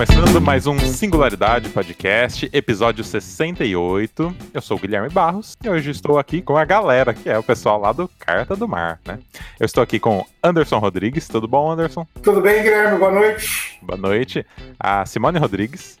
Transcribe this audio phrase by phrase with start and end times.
[0.00, 4.34] começando mais um Singularidade Podcast, episódio 68.
[4.54, 7.42] Eu sou o Guilherme Barros e hoje estou aqui com a galera, que é o
[7.42, 9.18] pessoal lá do Carta do Mar, né?
[9.58, 11.28] Eu estou aqui com Anderson Rodrigues.
[11.28, 12.06] Tudo bom, Anderson?
[12.22, 12.98] Tudo bem, Guilherme?
[12.98, 13.78] Boa noite.
[13.82, 14.46] Boa noite.
[14.78, 15.98] A Simone Rodrigues.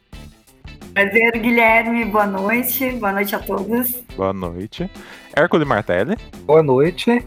[0.94, 2.06] Prazer, Guilherme.
[2.06, 2.92] Boa noite.
[2.92, 4.02] Boa noite a todos.
[4.16, 4.90] Boa noite.
[5.36, 6.16] Hércules Martelli.
[6.46, 7.22] Boa noite.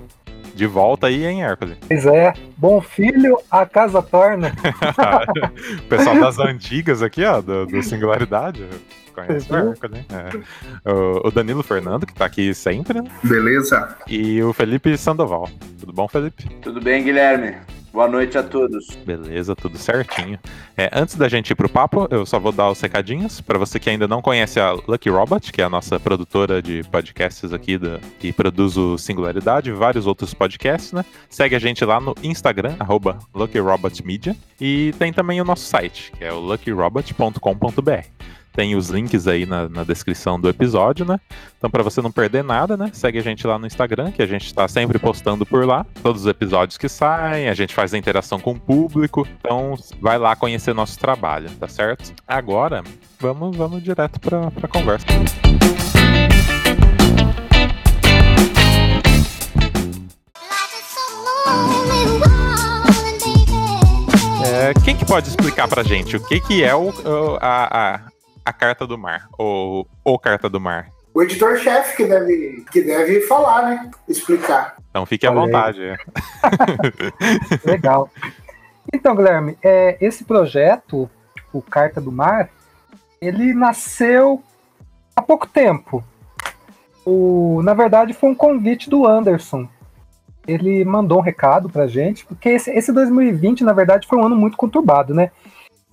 [0.53, 1.77] De volta aí, hein, Hércules?
[1.87, 2.33] Pois é.
[2.57, 4.51] Bom filho, a casa torna.
[5.79, 8.67] o pessoal das antigas aqui, ó, do, do Singularidade.
[9.13, 10.05] Conhece o Hércules, né?
[10.09, 10.91] É.
[10.91, 13.01] O, o Danilo Fernando, que tá aqui sempre.
[13.01, 13.09] Né?
[13.23, 13.95] Beleza.
[14.07, 15.49] E o Felipe Sandoval.
[15.79, 16.47] Tudo bom, Felipe?
[16.61, 17.55] Tudo bem, Guilherme?
[17.93, 18.87] Boa noite a todos.
[19.05, 20.39] Beleza, tudo certinho.
[20.75, 23.39] É, antes da gente ir pro papo, eu só vou dar os recadinhos.
[23.39, 26.81] Para você que ainda não conhece a Lucky Robot, que é a nossa produtora de
[26.85, 31.05] podcasts aqui, da, que produz o Singularidade e vários outros podcasts, né?
[31.29, 34.35] Segue a gente lá no Instagram, arroba LuckyRobotMedia.
[34.59, 38.07] E tem também o nosso site, que é o luckyrobot.com.br.
[38.53, 41.19] Tem os links aí na, na descrição do episódio, né?
[41.57, 42.91] Então, para você não perder nada, né?
[42.93, 45.83] Segue a gente lá no Instagram, que a gente está sempre postando por lá.
[46.03, 49.27] Todos os episódios que saem, a gente faz a interação com o público.
[49.39, 52.13] Então, vai lá conhecer nosso trabalho, tá certo?
[52.27, 52.83] Agora,
[53.19, 55.07] vamos, vamos direto para a conversa.
[64.45, 66.91] É, quem que pode explicar pra gente o que, que é o,
[67.41, 68.12] a,
[68.45, 70.89] a, Carta do Mar, ou o Carta do Mar?
[71.13, 73.91] O editor-chefe que deve, que deve falar, né?
[74.07, 74.77] Explicar.
[74.89, 75.79] Então fique à vontade.
[77.63, 78.09] Legal.
[78.91, 81.09] Então, Guilherme, é, esse projeto,
[81.51, 82.49] o Carta do Mar,
[83.21, 84.43] ele nasceu
[85.15, 86.03] há pouco tempo.
[87.05, 89.67] O, na verdade, foi um convite do Anderson.
[90.47, 94.35] Ele mandou um recado pra gente, porque esse, esse 2020, na verdade, foi um ano
[94.35, 95.31] muito conturbado, né?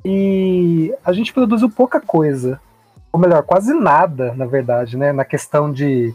[0.04, 2.60] E a gente produziu pouca coisa.
[3.12, 5.12] Ou melhor, quase nada, na verdade, né?
[5.12, 6.14] Na questão de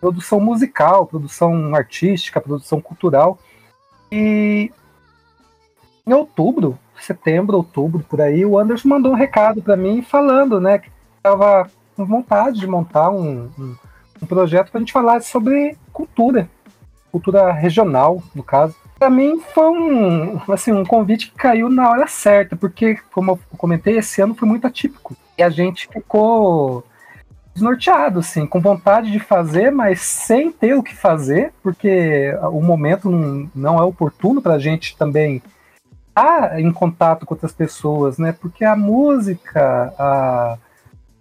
[0.00, 3.38] produção musical, produção artística, produção cultural.
[4.12, 4.70] E
[6.06, 10.78] em outubro, setembro, outubro, por aí, o Anderson mandou um recado para mim falando, né,
[10.78, 13.76] que estava com vontade de montar um, um,
[14.20, 16.48] um projeto para a gente falar sobre cultura,
[17.10, 22.06] cultura regional, no caso para mim foi um, assim, um convite que caiu na hora
[22.06, 25.16] certa, porque, como eu comentei, esse ano foi muito atípico.
[25.36, 26.84] E a gente ficou
[27.52, 33.10] desnorteado, assim, com vontade de fazer, mas sem ter o que fazer, porque o momento
[33.10, 35.42] não, não é oportuno para a gente também
[36.08, 38.32] estar em contato com outras pessoas, né?
[38.32, 40.58] Porque a música, a,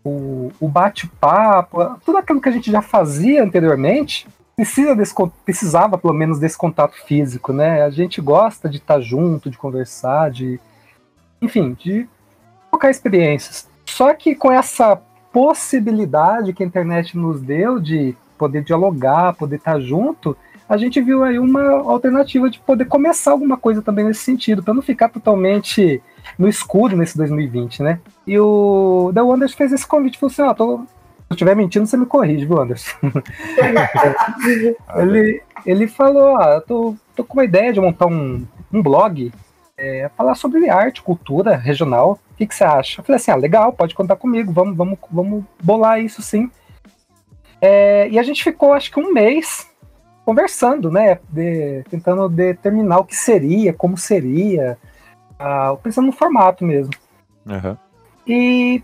[0.04, 5.14] o, o bate-papo, tudo aquilo que a gente já fazia anteriormente, precisa desse,
[5.46, 7.84] precisava pelo menos desse contato físico, né?
[7.84, 10.60] A gente gosta de estar junto, de conversar, de
[11.42, 12.08] enfim, de
[12.72, 13.68] trocar experiências.
[13.86, 15.00] Só que com essa
[15.32, 20.38] possibilidade que a internet nos deu de poder dialogar, poder estar junto,
[20.68, 21.62] a gente viu aí uma
[21.92, 26.02] alternativa de poder começar alguma coisa também nesse sentido, para não ficar totalmente
[26.38, 28.00] no escuro nesse 2020, né?
[28.26, 30.80] E o The Wonders fez esse convite, falou assim, ó,
[31.34, 32.96] eu estiver mentindo, você me corrige, viu, Anderson?
[34.96, 39.32] ele, ele falou: ah, eu tô, tô com uma ideia de montar um, um blog,
[39.78, 42.20] é, falar sobre arte, cultura regional.
[42.32, 43.02] O que, que você acha?
[43.02, 46.50] Eu falei assim: ah, legal, pode contar comigo, vamos, vamos, vamos bolar isso sim.
[47.60, 49.68] É, e a gente ficou, acho que um mês
[50.26, 51.20] conversando, né?
[51.30, 54.78] De, tentando determinar o que seria, como seria,
[55.34, 56.94] uh, pensando no formato mesmo.
[57.46, 57.78] Uhum.
[58.28, 58.84] E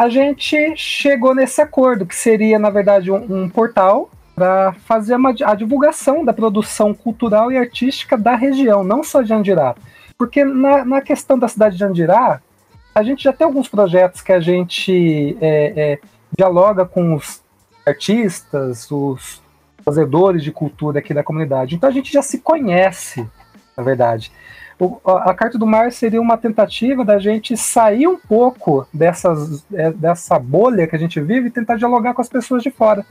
[0.00, 5.34] a gente chegou nesse acordo, que seria, na verdade, um, um portal para fazer uma,
[5.44, 9.74] a divulgação da produção cultural e artística da região, não só de Andirá.
[10.16, 12.40] Porque na, na questão da cidade de Andirá,
[12.94, 15.98] a gente já tem alguns projetos que a gente é, é,
[16.34, 17.42] dialoga com os
[17.86, 19.42] artistas, os
[19.84, 21.74] fazedores de cultura aqui da comunidade.
[21.74, 23.28] Então a gente já se conhece,
[23.76, 24.32] na verdade
[25.04, 30.38] a Carta do Mar seria uma tentativa da gente sair um pouco dessas, é, dessa
[30.38, 33.04] bolha que a gente vive e tentar dialogar com as pessoas de fora.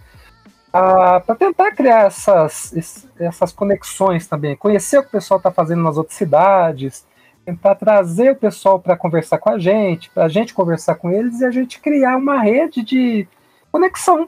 [0.71, 5.81] Ah, para tentar criar essas, essas conexões também, conhecer o que o pessoal está fazendo
[5.81, 7.06] nas outras cidades,
[7.44, 11.42] tentar trazer o pessoal para conversar com a gente, para a gente conversar com eles
[11.42, 13.27] e a gente criar uma rede de
[13.71, 14.27] conexão,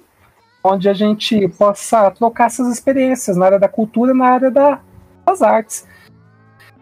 [0.63, 4.79] onde a gente possa trocar essas experiências na área da cultura, na área da,
[5.25, 5.87] das artes.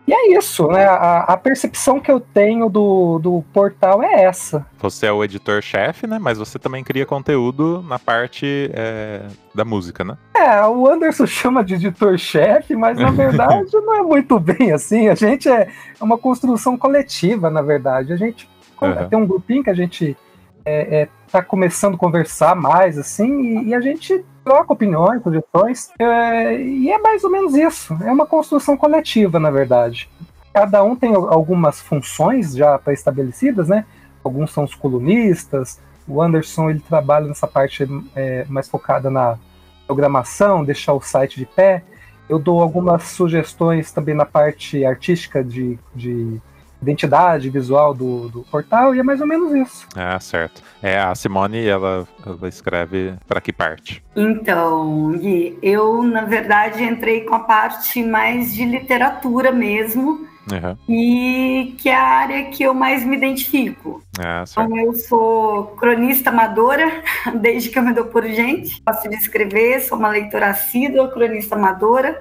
[0.10, 0.86] E é isso, né?
[0.86, 4.66] A, a, percepção que eu tenho do, do portal é essa.
[4.80, 6.18] Você é o editor-chefe, né?
[6.18, 10.18] Mas você também cria conteúdo na parte é, da música, né?
[10.34, 15.10] É, o Anderson chama de editor-chefe, mas na verdade não é muito bem assim.
[15.10, 15.68] A gente é
[16.02, 18.12] uma construção coletiva, na verdade.
[18.12, 18.50] A gente
[18.82, 19.10] Uhum.
[19.10, 20.18] Tem um grupinho que a gente
[20.66, 25.92] é, é, tá começando a conversar mais, assim, e, e a gente troca opiniões, sugestões,
[26.00, 27.96] é, e é mais ou menos isso.
[28.04, 30.10] É uma construção coletiva, na verdade.
[30.52, 33.86] Cada um tem algumas funções já pré-estabelecidas, né?
[34.24, 39.38] Alguns são os colunistas, o Anderson ele trabalha nessa parte é, mais focada na
[39.86, 41.84] programação, deixar o site de pé.
[42.28, 46.42] Eu dou algumas sugestões também na parte artística de, de
[46.82, 49.88] identidade visual do, do portal e é mais ou menos isso.
[49.96, 50.62] É, certo.
[50.82, 54.04] É, a Simone, ela, ela escreve para que parte?
[54.16, 60.76] Então, Gui, eu, na verdade, entrei com a parte mais de literatura mesmo, Uhum.
[60.90, 64.02] e que é a área que eu mais me identifico.
[64.18, 64.44] É.
[64.50, 67.04] Então, eu sou cronista amadora,
[67.40, 68.82] desde que eu me dou por gente.
[68.88, 72.20] Gosto de escrever, sou uma leitora assídua, cronista amadora.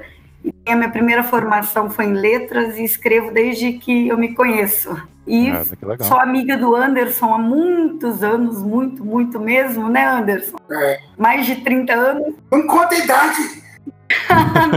[0.67, 4.95] A minha primeira formação foi em letras e escrevo desde que eu me conheço.
[5.27, 5.63] E Ah,
[6.01, 10.57] sou amiga do Anderson há muitos anos, muito, muito mesmo, né, Anderson?
[10.71, 11.01] É.
[11.19, 13.63] Mais de 30 anos, Não conta a idade.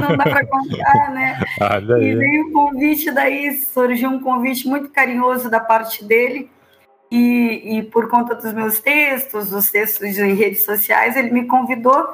[0.02, 1.40] não dá para contar, né?
[1.62, 2.16] Olha E aí.
[2.16, 6.50] veio o convite daí, surgiu um convite muito carinhoso da parte dele.
[7.10, 12.08] E, e por conta dos meus textos, os textos em redes sociais, ele me convidou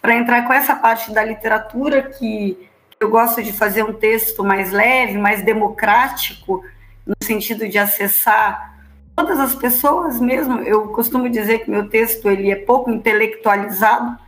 [0.00, 2.56] para entrar com essa parte da literatura que
[3.00, 6.64] eu gosto de fazer um texto mais leve, mais democrático,
[7.06, 8.74] no sentido de acessar
[9.14, 10.58] todas as pessoas mesmo.
[10.60, 14.18] Eu costumo dizer que meu texto ele é pouco intelectualizado,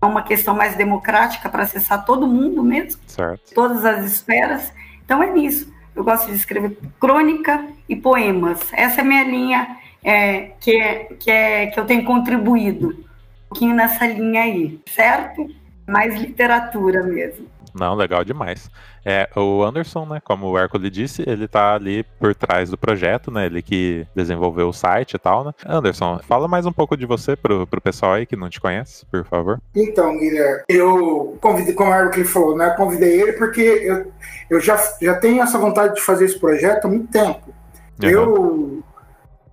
[0.00, 3.54] é uma questão mais democrática para acessar todo mundo mesmo Certo.
[3.54, 4.72] todas as esferas.
[5.04, 5.72] Então é nisso.
[5.94, 8.60] Eu gosto de escrever crônica e poemas.
[8.72, 12.88] Essa é a minha linha é, que, é, que, é, que eu tenho contribuído.
[12.88, 15.46] Um pouquinho nessa linha aí, certo?
[15.86, 17.46] Mais literatura mesmo.
[17.74, 18.70] Não, legal demais.
[19.04, 23.30] É, o Anderson, né, como o Hércules disse, ele tá ali por trás do projeto,
[23.30, 25.52] né, ele que desenvolveu o site e tal, né.
[25.66, 29.04] Anderson, fala mais um pouco de você pro, pro pessoal aí que não te conhece,
[29.06, 29.60] por favor.
[29.74, 32.70] Então, Guilherme, eu convidei, como o ele falou, né?
[32.76, 34.12] Convidei ele porque eu,
[34.50, 37.52] eu já, já tenho essa vontade de fazer esse projeto há muito tempo.
[38.00, 38.82] Eu, eu,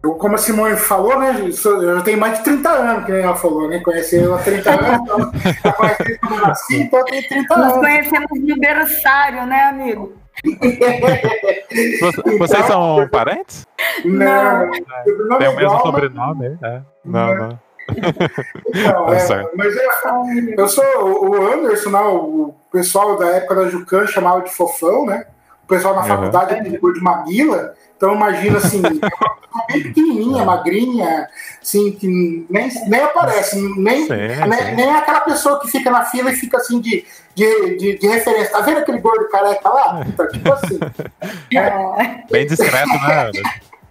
[0.01, 1.35] como a Simone falou, né?
[1.39, 3.79] Eu, eu já tenho mais de 30 anos, que nem ela falou, né?
[3.79, 5.31] Conheci ela há 30 anos, então,
[5.97, 7.77] desde quando eu nasci, então eu tenho 30 Nos anos.
[7.79, 10.13] conhecemos no berçário, né, amigo?
[11.99, 13.65] Você- vocês são parentes?
[14.05, 16.81] Não, meu sobrenome Tem é o mesmo igual, mas- sobrenome, é.
[17.05, 17.59] Não, não.
[18.67, 19.49] Então, Tá é, certo.
[19.55, 19.87] mas é,
[20.57, 25.05] eu sou o o Anderson, né, o pessoal da época da Jucan chamava de fofão,
[25.07, 25.25] né?
[25.69, 26.07] O pessoal na Uhum.
[26.07, 27.75] faculdade apelidou de Maguila.
[27.95, 31.27] Então imagina assim, é uma pessoa bem pequenininha, magrinha,
[31.61, 32.07] assim, que
[32.49, 34.75] nem, nem aparece, nem, Sim, nem, sim.
[34.75, 37.05] nem é aquela pessoa que fica na fila e fica assim de,
[37.35, 38.51] de, de, de referência.
[38.51, 40.03] Tá vendo aquele gordo careca lá?
[40.07, 40.79] Então, tipo assim.
[41.55, 43.31] É, Bem discreto, né?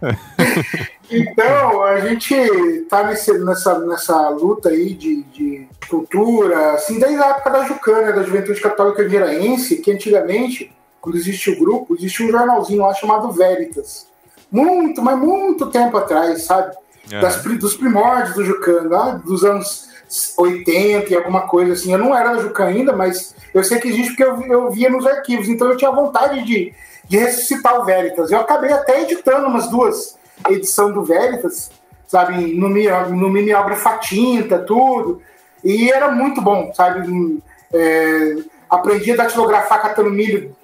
[1.11, 7.29] Então, a gente tá nesse, nessa, nessa luta aí de, de cultura, assim, desde a
[7.29, 10.71] época da Jucana, da Juventude Católica Viraense, que antigamente,
[11.01, 14.07] quando existia o grupo, existia um jornalzinho lá chamado Veritas.
[14.51, 16.75] Muito, mas muito tempo atrás, sabe?
[17.21, 19.89] Das, pri- dos primórdios do Jucan, lá dos anos
[20.37, 21.93] 80 e alguma coisa assim.
[21.93, 24.91] Eu não era da Jucan ainda, mas eu sei que existe porque eu, eu via
[24.91, 26.73] nos arquivos, então eu tinha vontade de,
[27.07, 28.31] de ressuscitar o Veritas.
[28.31, 30.17] Eu acabei até editando umas duas
[30.49, 31.71] edições do Veritas,
[32.07, 32.55] sabe?
[32.55, 35.21] No, no mimeógrafo a tinta, tudo.
[35.65, 37.43] E era muito bom, sabe?
[37.73, 38.37] É,
[38.71, 40.55] aprendi a datilografar catando milho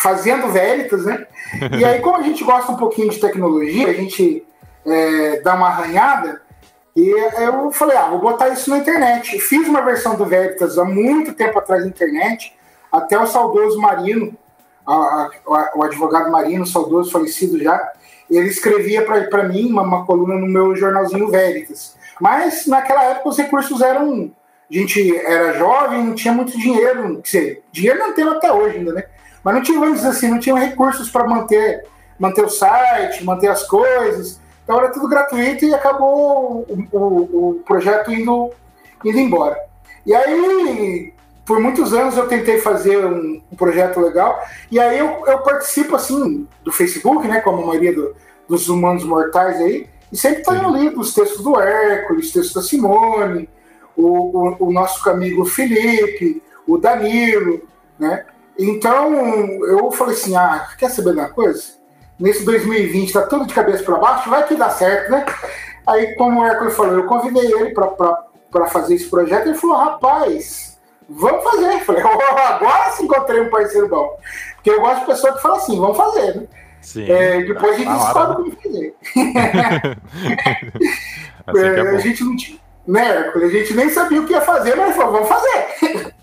[0.00, 1.26] fazendo Veritas, né?
[1.78, 4.44] E aí, como a gente gosta um pouquinho de tecnologia, a gente
[4.86, 6.40] é, dá uma arranhada,
[6.96, 7.08] e
[7.42, 9.38] eu falei, ah, vou botar isso na internet.
[9.38, 12.52] Fiz uma versão do Veritas há muito tempo atrás na internet,
[12.90, 14.34] até o saudoso Marino,
[14.86, 17.80] a- a- o advogado Marino, saudoso, falecido já,
[18.28, 21.96] ele escrevia para mim uma, uma coluna no meu jornalzinho Veritas.
[22.20, 24.30] Mas naquela época os recursos eram.
[24.70, 27.20] A gente era jovem, não tinha muito dinheiro.
[27.22, 29.04] Quer dizer, dinheiro não tem até hoje ainda, né?
[29.44, 29.62] Mas não
[29.94, 31.84] dizer assim, não tinha recursos para manter,
[32.18, 34.40] manter o site, manter as coisas.
[34.64, 38.50] Então era tudo gratuito e acabou o, o- o projeto indo,
[39.04, 39.56] indo embora.
[40.06, 41.12] E aí,
[41.44, 44.40] por muitos anos eu tentei fazer um, um projeto legal.
[44.70, 47.40] E aí eu, eu participo assim do Facebook, né?
[47.40, 48.14] Como a maioria do-
[48.48, 49.86] dos humanos mortais aí.
[50.12, 53.48] E sempre tenho lido os textos do Hércules, os textos da Simone,
[53.96, 57.62] o, o, o nosso amigo Felipe, o Danilo,
[57.98, 58.24] né?
[58.60, 59.14] Então
[59.64, 61.62] eu falei assim: ah, quer saber de uma coisa?
[62.18, 65.24] Nesse 2020 tá tudo de cabeça para baixo, vai que dá certo, né?
[65.86, 69.46] Aí, como o Hércules falou, eu convidei ele para fazer esse projeto.
[69.46, 71.72] Ele falou: rapaz, vamos fazer.
[71.72, 74.18] Eu falei: oh, agora sim encontrei um parceiro bom.
[74.56, 76.46] Porque eu gosto de pessoa que fala assim: vamos fazer, né?
[76.82, 77.10] Sim.
[77.10, 78.34] É, depois a gente descobre né?
[78.34, 78.94] como fazer.
[81.46, 82.60] assim É, é a gente não tinha.
[82.86, 86.12] Né, a gente nem sabia o que ia fazer, mas falou, vamos fazer.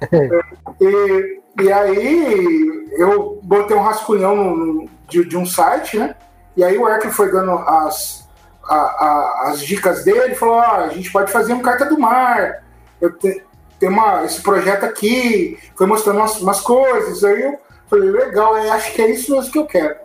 [0.80, 6.14] e, e aí eu botei um rascunhão no- no- de, de um site, né?
[6.56, 8.28] E aí o Hércules foi dando as,
[8.64, 12.62] a- a- as dicas dele, falou, ó, a gente pode fazer um carta do mar.
[13.00, 13.42] Eu te,
[13.78, 17.24] tem uma, esse projeto aqui, foi mostrando umas, umas coisas.
[17.24, 19.96] Aí eu falei, legal, é, acho que é isso mesmo que eu quero.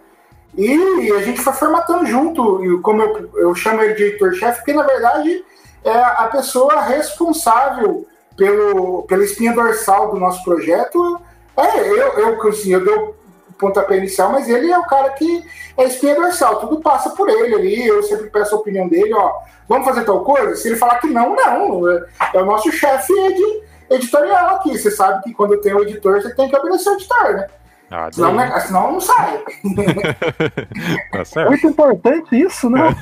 [0.58, 4.74] E a gente foi formatando junto, e como eu, eu chamo ele de editor-chefe, porque
[4.74, 5.46] na verdade
[5.84, 8.08] é a pessoa responsável
[8.38, 11.20] pelo, pela espinha dorsal do nosso projeto.
[11.58, 13.16] É, eu, eu, assim, eu dou
[13.50, 15.44] o pontapé inicial, mas ele é o cara que
[15.76, 19.32] é espinha dorsal, tudo passa por ele ali, eu sempre peço a opinião dele, ó,
[19.68, 20.56] vamos fazer tal coisa?
[20.56, 24.92] Se ele falar que não, não, é, é o nosso chefe edi- editorial aqui, você
[24.92, 27.48] sabe que quando tem o editor, você tem que obedecer o editor, né?
[27.90, 29.42] Ah, Senão, né, senão não sai.
[31.12, 31.50] tá certo.
[31.50, 32.82] Muito importante isso, né?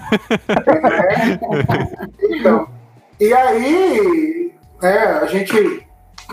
[2.29, 2.67] Então,
[3.19, 4.54] e aí,
[4.85, 5.85] né, a gente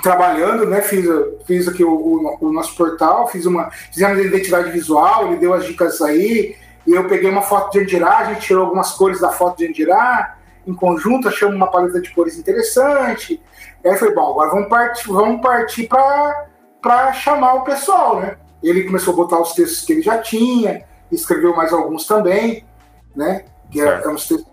[0.02, 1.06] trabalhando, né, fiz,
[1.46, 5.52] fiz aqui o, o- o nosso portal, fiz uma, fizemos a identidade visual, ele deu
[5.54, 6.54] as dicas aí,
[6.86, 9.66] e eu peguei uma foto de Andirá, a gente tirou algumas cores da foto de
[9.66, 13.40] Andirá, em conjunto, achamos uma paleta de cores interessante,
[13.84, 18.36] e aí foi bom, agora vamos partir, vamos partir para chamar o pessoal, né?
[18.62, 22.64] Ele começou a botar os textos que ele já tinha, escreveu mais alguns também,
[23.14, 23.44] né?
[23.70, 24.46] Que é, é um texto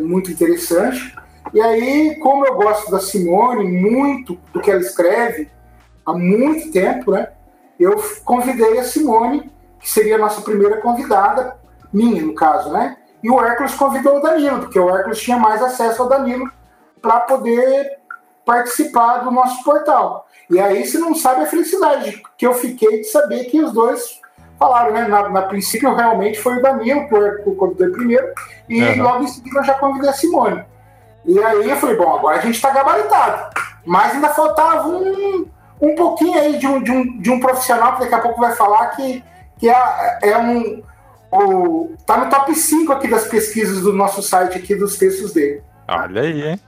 [0.00, 1.14] muito interessante.
[1.52, 5.50] E aí, como eu gosto da Simone, muito do que ela escreve,
[6.06, 7.28] há muito tempo, né?
[7.78, 11.56] Eu convidei a Simone, que seria a nossa primeira convidada,
[11.92, 12.96] minha, no caso, né?
[13.22, 16.50] E o Hércules convidou o Danilo, porque o Hércules tinha mais acesso ao Danilo
[17.00, 17.98] para poder
[18.44, 20.26] participar do nosso portal.
[20.50, 24.20] E aí você não sabe a felicidade que eu fiquei de saber que os dois
[24.58, 25.06] falaram, né?
[25.08, 28.32] Na, na princípio, realmente foi o Danilo que eu convidei primeiro,
[28.68, 29.02] e Uhum.
[29.02, 30.64] logo em seguida eu já convidei a Simone.
[31.24, 33.54] E aí eu falei, bom, agora a gente está gabaritado.
[33.84, 35.46] Mas ainda faltava um,
[35.80, 38.54] um pouquinho aí de um, de, um, de um profissional que daqui a pouco vai
[38.54, 39.22] falar que,
[39.58, 40.82] que é, é um.
[41.30, 45.62] O, tá no top 5 aqui das pesquisas do nosso site aqui dos textos dele.
[45.88, 46.60] Olha aí, hein?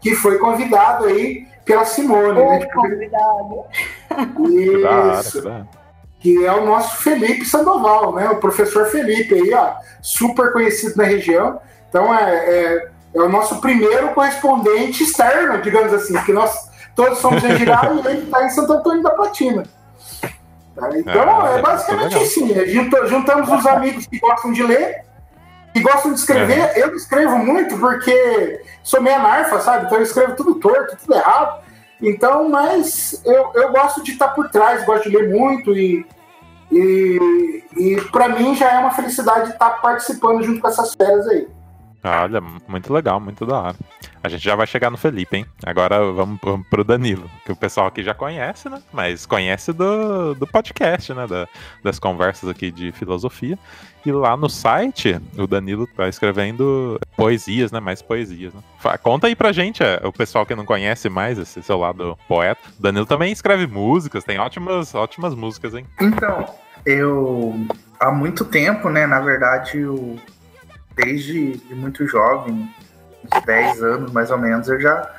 [0.00, 2.66] Que foi convidado aí pela Simone, né?
[2.66, 3.64] Ô, convidado.
[4.48, 5.68] Isso que da hora.
[6.18, 8.28] que é o nosso Felipe Sandoval, né?
[8.30, 11.60] O professor Felipe aí, ó, super conhecido na região.
[11.88, 16.52] Então é, é, é o nosso primeiro correspondente externo, digamos assim, que nós
[16.94, 19.62] todos somos em Giral e ele está em Santo Antônio da Platina.
[20.74, 20.90] Tá?
[20.96, 22.22] Então Ah, é basicamente legal.
[22.22, 22.66] assim?
[22.72, 25.04] Junta- juntamos os amigos que gostam de ler,
[25.72, 26.72] que gostam de escrever.
[26.76, 29.86] Eu escrevo muito porque sou meio anarfa, sabe?
[29.86, 31.62] Então eu escrevo tudo torto, tudo errado.
[32.00, 36.06] Então, mas eu, eu gosto de estar por trás, gosto de ler muito e,
[36.70, 41.48] e, e para mim já é uma felicidade estar participando junto com essas férias aí.
[42.02, 43.76] Olha, muito legal, muito da hora.
[44.22, 45.46] A gente já vai chegar no Felipe, hein?
[45.64, 46.38] Agora vamos,
[46.70, 48.80] pro Danilo, que o pessoal aqui já conhece, né?
[48.92, 51.26] Mas conhece do, do podcast, né?
[51.26, 51.48] Da-
[51.82, 53.58] das conversas aqui de filosofia.
[54.06, 57.80] E lá no site, o Danilo tá escrevendo poesias, né?
[57.80, 58.60] Mais poesias, né?
[59.02, 62.60] Conta aí pra gente, é, o pessoal que não conhece mais esse seu lado poeta.
[62.78, 65.84] O Danilo também escreve músicas, tem ótimas, ótimas músicas, hein?
[66.00, 66.44] Então,
[66.86, 67.66] eu
[67.98, 70.16] há muito tempo, né, na verdade, eu,
[71.02, 72.68] desde de muito jovem,
[73.24, 75.14] uns 10 anos mais ou menos, eu já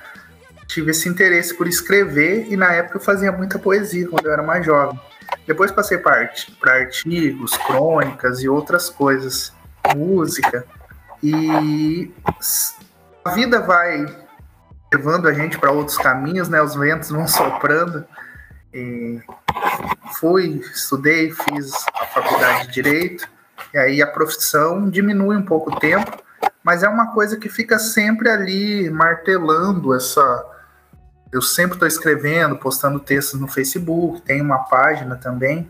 [0.67, 4.43] tive esse interesse por escrever e na época eu fazia muita poesia quando eu era
[4.43, 4.99] mais jovem.
[5.47, 6.29] Depois passei para
[6.63, 9.53] artigos, crônicas e outras coisas,
[9.95, 10.65] música.
[11.23, 12.11] E
[13.23, 14.05] a vida vai
[14.93, 16.61] levando a gente para outros caminhos, né?
[16.61, 18.05] Os ventos vão soprando.
[18.73, 19.19] E
[20.19, 23.27] fui, estudei, fiz a faculdade de Direito,
[23.73, 26.17] e aí a profissão diminui um pouco o tempo,
[26.63, 30.45] mas é uma coisa que fica sempre ali martelando essa.
[31.31, 35.69] Eu sempre estou escrevendo, postando textos no Facebook, tem uma página também,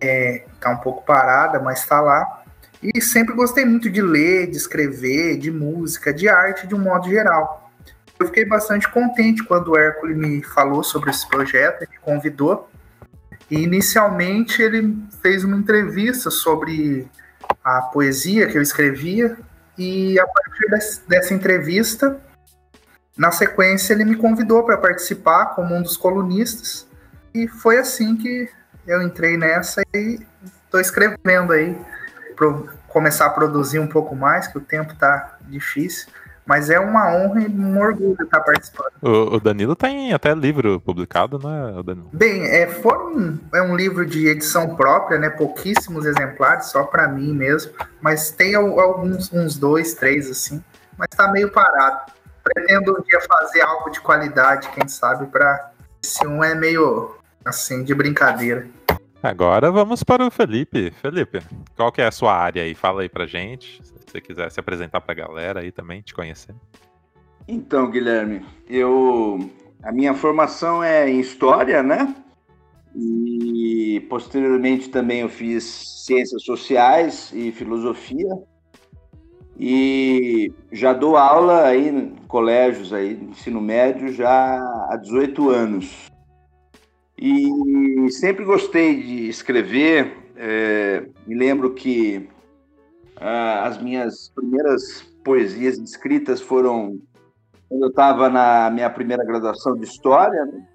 [0.00, 2.42] é, tá um pouco parada, mas está lá.
[2.82, 7.08] E sempre gostei muito de ler, de escrever, de música, de arte de um modo
[7.08, 7.70] geral.
[8.18, 12.70] Eu fiquei bastante contente quando o Hércules me falou sobre esse projeto, me convidou.
[13.50, 17.08] E inicialmente ele fez uma entrevista sobre
[17.64, 19.36] a poesia que eu escrevia,
[19.76, 22.20] e a partir des- dessa entrevista,
[23.16, 26.86] na sequência, ele me convidou para participar como um dos colunistas,
[27.34, 28.48] e foi assim que
[28.86, 30.18] eu entrei nessa e
[30.64, 31.78] estou escrevendo aí,
[32.34, 32.52] para
[32.88, 36.08] começar a produzir um pouco mais, que o tempo está difícil,
[36.50, 38.90] Mas é uma honra e um orgulho estar participando.
[39.00, 42.10] O, o Danilo tem até livro publicado, né, Danilo?
[42.12, 45.30] Bem, é, foram, é um livro de edição própria, né?
[45.30, 47.70] Pouquíssimos exemplares, só para mim mesmo.
[48.00, 50.60] Mas tem alguns, uns dois, três, assim.
[50.98, 52.10] Mas tá meio parado.
[52.42, 55.70] Pretendo um dia fazer algo de qualidade, quem sabe, para
[56.02, 57.14] se um é meio
[57.44, 58.66] assim, de brincadeira.
[59.22, 60.90] Agora vamos para o Felipe.
[61.00, 61.40] Felipe,
[61.76, 62.74] qual que é a sua área aí?
[62.74, 63.80] Fala aí pra gente,
[64.10, 66.54] se você quiser se apresentar pra galera aí também, te conhecer.
[67.46, 69.38] Então, Guilherme, eu
[69.82, 72.14] a minha formação é em história, né?
[72.94, 75.64] E posteriormente também eu fiz
[76.06, 78.36] ciências sociais e filosofia.
[79.58, 86.10] E já dou aula aí em colégios aí, ensino médio já há 18 anos.
[87.16, 90.16] E sempre gostei de escrever.
[90.36, 92.28] É, me lembro que
[93.20, 96.98] ah, as minhas primeiras poesias escritas foram
[97.68, 100.44] quando eu estava na minha primeira graduação de História.
[100.46, 100.66] Né?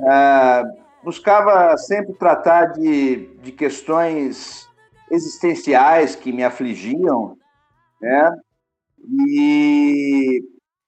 [0.00, 0.64] Ah,
[1.04, 4.66] buscava sempre tratar de, de questões
[5.10, 7.36] existenciais que me afligiam,
[8.00, 8.36] né?
[9.28, 10.42] E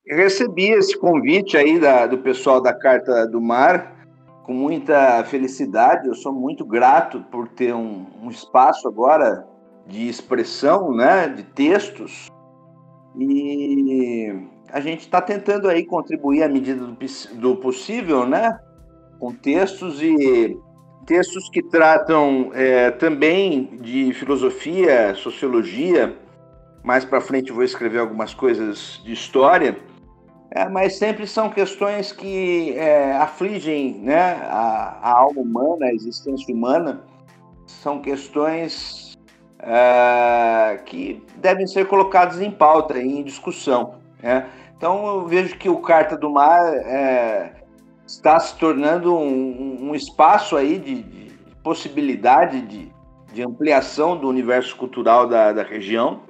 [0.08, 3.96] recebi esse convite aí da, do pessoal da Carta do Mar
[4.44, 6.08] com muita felicidade.
[6.08, 9.46] Eu sou muito grato por ter um, um espaço agora
[9.88, 12.28] de expressão, né, de textos.
[13.18, 14.32] E
[14.70, 16.96] a gente está tentando aí contribuir à medida do,
[17.34, 18.58] do, possível, né,
[19.18, 20.56] com textos e
[21.06, 26.16] textos que tratam é, também de filosofia, sociologia.
[26.84, 29.76] Mais para frente vou escrever algumas coisas de história
[30.50, 36.54] é, mas sempre são questões que é, afligem né, a, a, alma humana, a existência
[36.54, 37.02] humana.
[37.66, 39.07] São questões
[39.60, 43.94] é, que devem ser colocadas em pauta, em discussão.
[44.22, 44.46] Né?
[44.76, 47.52] Então eu vejo que o Carta do Mar é,
[48.06, 52.92] está se tornando um, um espaço aí de, de possibilidade de,
[53.32, 56.20] de, ampliação do universo cultural da, da região.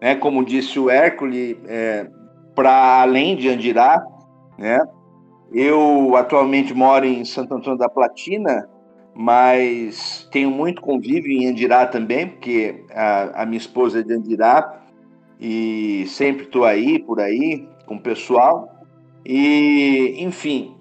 [0.00, 0.14] Né?
[0.16, 2.08] Como disse o Hércules, é,
[2.54, 4.04] para além de Andirá,
[4.58, 4.78] né?
[5.54, 8.68] Eu atualmente moro em Santo Antônio da Platina,
[9.14, 14.80] mas tenho muito convívio em Andirá também, porque a, a minha esposa é de Andirá
[15.38, 18.72] e sempre estou aí, por aí, com o pessoal.
[19.24, 20.76] E, enfim,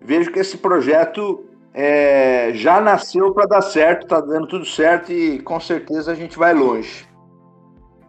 [0.00, 5.38] vejo que esse projeto é, já nasceu para dar certo, está dando tudo certo e
[5.40, 7.06] com certeza a gente vai longe.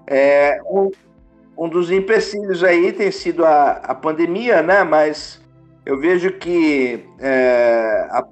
[0.08, 0.90] É, um,
[1.58, 4.84] um dos empecilhos aí tem sido a, a pandemia, né?
[4.84, 5.42] Mas
[5.86, 8.26] eu vejo que é, a,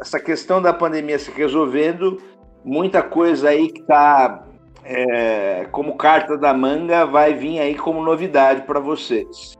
[0.00, 2.20] essa questão da pandemia se resolvendo,
[2.64, 4.44] muita coisa aí que está
[4.84, 9.57] é, como carta da manga vai vir aí como novidade para vocês.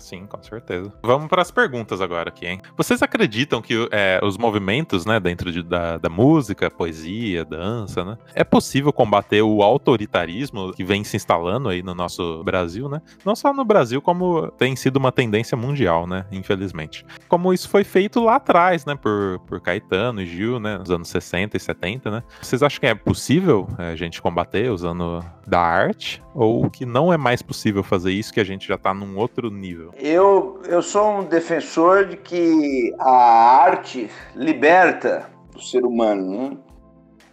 [0.00, 0.92] Sim, com certeza.
[1.02, 2.60] Vamos para as perguntas agora aqui, hein?
[2.76, 8.18] Vocês acreditam que é, os movimentos, né, dentro de, da, da música, poesia, dança, né,
[8.34, 13.00] é possível combater o autoritarismo que vem se instalando aí no nosso Brasil, né?
[13.24, 16.24] Não só no Brasil, como tem sido uma tendência mundial, né?
[16.32, 17.04] Infelizmente.
[17.28, 21.08] Como isso foi feito lá atrás, né, por, por Caetano e Gil, né, nos anos
[21.08, 22.22] 60 e 70, né?
[22.40, 26.22] Vocês acham que é possível é, a gente combater usando da arte?
[26.34, 29.50] Ou que não é mais possível fazer isso, que a gente já está num outro
[29.50, 29.89] nível?
[29.94, 36.48] Eu, eu sou um defensor de que a arte liberta o ser humano.
[36.50, 36.56] Né?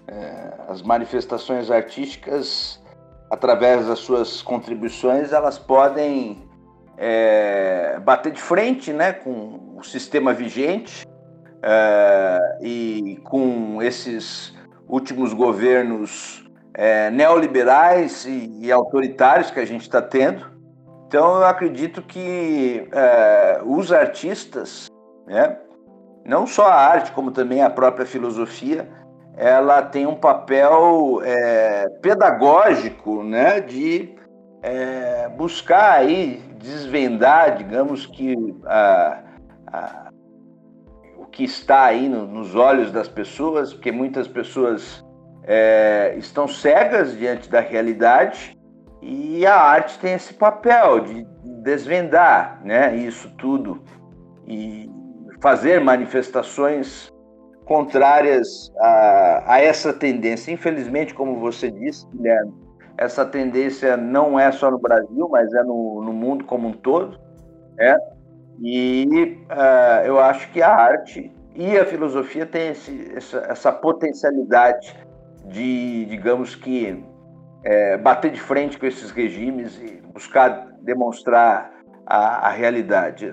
[0.08, 2.82] É, as manifestações artísticas,
[3.30, 6.48] através das suas contribuições, elas podem
[6.98, 11.06] é, bater de frente né, com o sistema vigente
[11.62, 14.54] é, e com esses
[14.88, 20.57] últimos governos é, neoliberais e, e, autoritários que a gente está tendo.
[21.08, 24.88] Então eu acredito que é, os artistas,
[25.26, 25.58] né,
[26.26, 28.90] não só a arte, como também a própria filosofia,
[29.38, 34.16] ela tem um papel é, pedagógico né, de
[34.62, 39.24] é, buscar aí desvendar, digamos que a,
[39.68, 40.10] a,
[41.18, 45.06] o que está aí no, nos olhos das pessoas, porque muitas pessoas
[45.44, 48.57] é, estão cegas diante da realidade
[49.10, 51.26] e a arte tem esse papel de
[51.64, 53.82] desvendar né, isso tudo
[54.46, 54.92] e
[55.40, 57.10] fazer manifestações
[57.64, 60.52] contrárias a, a, essa tendência.
[60.52, 62.54] Infelizmente, como você disse, Guilherme,
[62.98, 67.18] essa tendência não é só no Brasil, mas é no, no mundo como um todo.
[67.78, 67.98] Né?
[68.62, 74.94] E uh, eu acho que a arte e a filosofia têm esse, essa, essa potencialidade
[75.46, 77.06] de, digamos que,
[77.68, 81.70] é, bater de frente com esses regimes e buscar demonstrar
[82.06, 83.30] a, a realidade?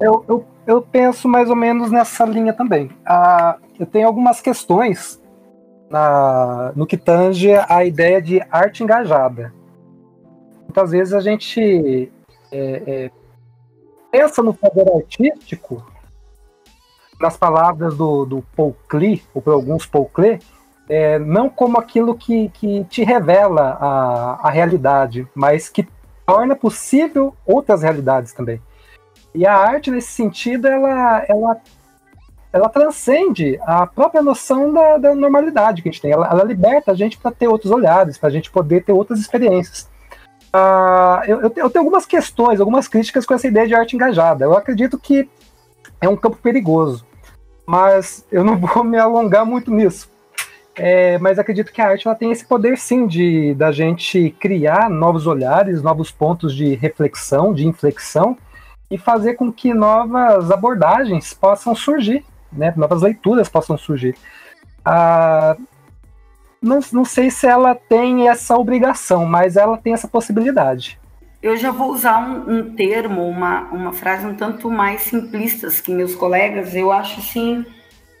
[0.00, 2.90] Eu, eu, eu, penso mais ou menos nessa linha também.
[3.04, 5.22] Ah, eu tenho algumas questões
[5.90, 9.52] na, no que tange a ideia de arte engajada.
[10.62, 12.10] Muitas vezes a gente
[12.50, 13.10] é, é,
[14.10, 15.84] pensa no fazer artístico,
[17.20, 20.38] nas palavras do, do Paul Klee, ou por alguns Paul Klee,
[20.88, 25.88] é, não como aquilo que, que te revela a, a realidade, mas que
[26.26, 28.60] torna possível outras realidades também.
[29.34, 31.60] E a arte, nesse sentido, ela, ela,
[32.52, 36.12] ela transcende a própria noção da, da normalidade que a gente tem.
[36.12, 39.18] Ela, ela liberta a gente para ter outros olhares, para a gente poder ter outras
[39.18, 39.90] experiências.
[40.54, 44.44] Uh, eu, eu, tenho algumas questões, algumas críticas com essa ideia de arte engajada.
[44.44, 45.28] Eu acredito que
[46.00, 47.04] é um campo perigoso,
[47.66, 50.13] mas eu não vou me alongar muito nisso.
[50.76, 54.90] É, mas acredito que a arte ela tem esse poder sim de da gente criar
[54.90, 58.36] novos olhares, novos pontos de reflexão, de inflexão
[58.90, 62.72] e fazer com que novas abordagens possam surgir, né?
[62.76, 64.16] novas leituras possam surgir.
[64.84, 65.56] Ah,
[66.60, 70.98] não, não sei se ela tem essa obrigação, mas ela tem essa possibilidade.
[71.42, 75.92] Eu já vou usar um, um termo, uma, uma frase um tanto mais simplistas que
[75.92, 76.74] meus colegas.
[76.74, 77.66] Eu acho assim,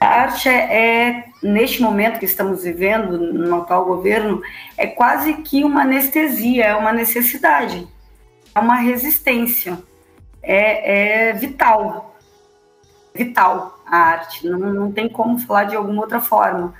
[0.00, 4.42] a arte é, é, neste momento que estamos vivendo no atual governo,
[4.76, 7.86] é quase que uma anestesia, é uma necessidade,
[8.54, 9.78] é uma resistência,
[10.42, 12.16] é, é vital,
[13.14, 14.46] vital a arte.
[14.46, 16.74] Não, não tem como falar de alguma outra forma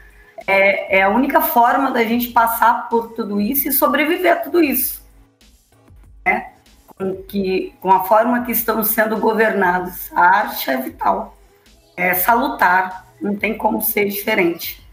[0.47, 4.63] é, é a única forma da gente passar por tudo isso e sobreviver a tudo
[4.63, 5.03] isso.
[6.27, 6.53] Né?
[6.87, 10.13] Com, que, com a forma que estamos sendo governados.
[10.13, 11.37] A arte é vital,
[11.97, 14.87] é salutar, não tem como ser diferente.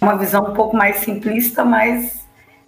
[0.00, 2.20] É uma visão um pouco mais simplista, mas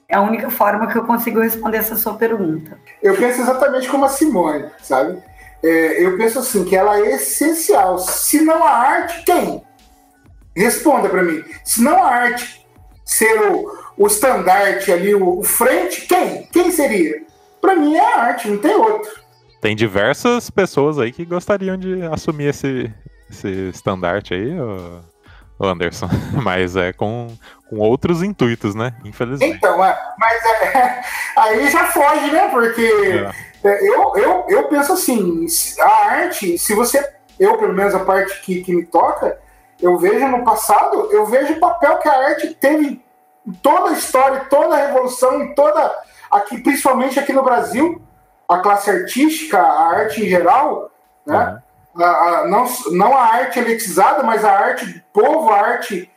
[0.09, 2.79] é a única forma que eu consigo responder essa sua pergunta.
[3.03, 5.22] Eu penso exatamente como a Simone, sabe?
[5.62, 7.98] É, eu penso assim, que ela é essencial.
[7.98, 9.62] Se não a arte, quem?
[10.57, 11.44] Responda para mim.
[11.64, 12.66] Se não a arte
[13.05, 16.44] ser o, o estandarte ali, o, o frente, quem?
[16.53, 17.22] Quem seria?
[17.61, 19.11] Para mim é a arte, não tem outro.
[19.61, 22.92] Tem diversas pessoas aí que gostariam de assumir esse,
[23.33, 26.09] esse estandarte aí, o Anderson.
[26.42, 27.29] Mas é com,
[27.68, 28.95] com outros intuitos, né?
[29.05, 29.57] Infelizmente.
[29.57, 31.03] Então, é, mas é,
[31.37, 32.49] aí já foge, né?
[32.49, 33.33] Porque
[33.64, 33.68] é.
[33.68, 33.88] é.
[33.88, 35.47] eu, eu, eu penso assim,
[35.81, 37.05] a arte, se você,
[37.38, 39.38] eu pelo menos a parte que, que me toca,
[39.81, 43.03] eu vejo no passado, eu vejo o papel que a arte teve
[43.47, 45.92] em toda a história, toda a revolução, em toda
[46.31, 48.01] aqui, principalmente aqui no Brasil,
[48.49, 50.90] a classe artística, a arte em geral,
[51.27, 51.47] né?
[51.47, 51.71] Uhum.
[51.96, 56.11] A, a, não, não a arte elitizada, mas a arte do povo, a arte,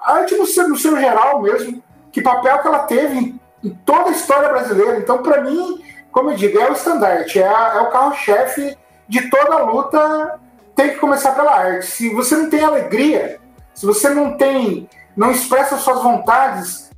[0.00, 3.70] a arte no seu, no seu geral mesmo, que papel que ela teve em, em
[3.86, 4.98] toda a história brasileira.
[4.98, 8.76] Então, para mim, como eu digo, é o estandarte, é, é o carro-chefe
[9.08, 10.38] de toda luta
[10.74, 11.86] tem que começar pela arte.
[11.86, 13.40] Se você não tem alegria,
[13.74, 16.90] se você não tem, não expressa suas vontades,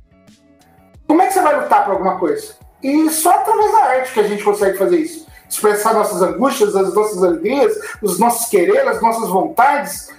[1.07, 2.55] como é que você vai lutar por alguma coisa?
[2.81, 5.27] E só através da arte que a gente consegue fazer isso.
[5.49, 10.09] Expressar nossas angústias, as nossas alegrias, os nossos querer, as nossas vontades,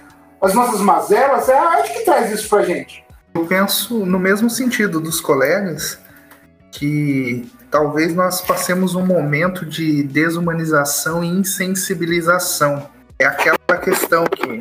[0.41, 1.49] as nossas mazelas.
[1.49, 3.05] É a arte que traz isso pra gente.
[3.33, 5.99] Eu penso no mesmo sentido dos colegas
[6.71, 14.59] que talvez nós passemos um momento de desumanização e insensibilização é aquela questão que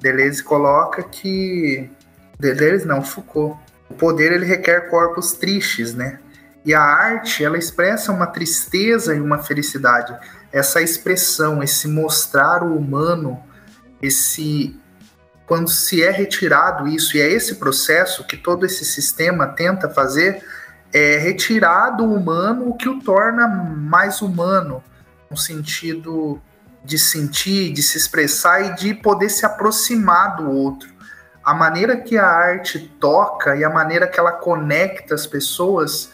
[0.00, 1.90] Deleuze coloca que
[2.38, 3.58] Deleuze não, Foucault.
[3.90, 6.18] O poder ele requer corpos tristes, né?
[6.68, 10.14] E a arte, ela expressa uma tristeza e uma felicidade.
[10.52, 13.42] Essa expressão, esse mostrar o humano,
[14.02, 14.78] esse
[15.46, 20.44] quando se é retirado isso, e é esse processo que todo esse sistema tenta fazer,
[20.92, 24.84] é retirar do humano o que o torna mais humano,
[25.30, 26.38] no sentido
[26.84, 30.90] de sentir, de se expressar e de poder se aproximar do outro.
[31.42, 36.12] A maneira que a arte toca e a maneira que ela conecta as pessoas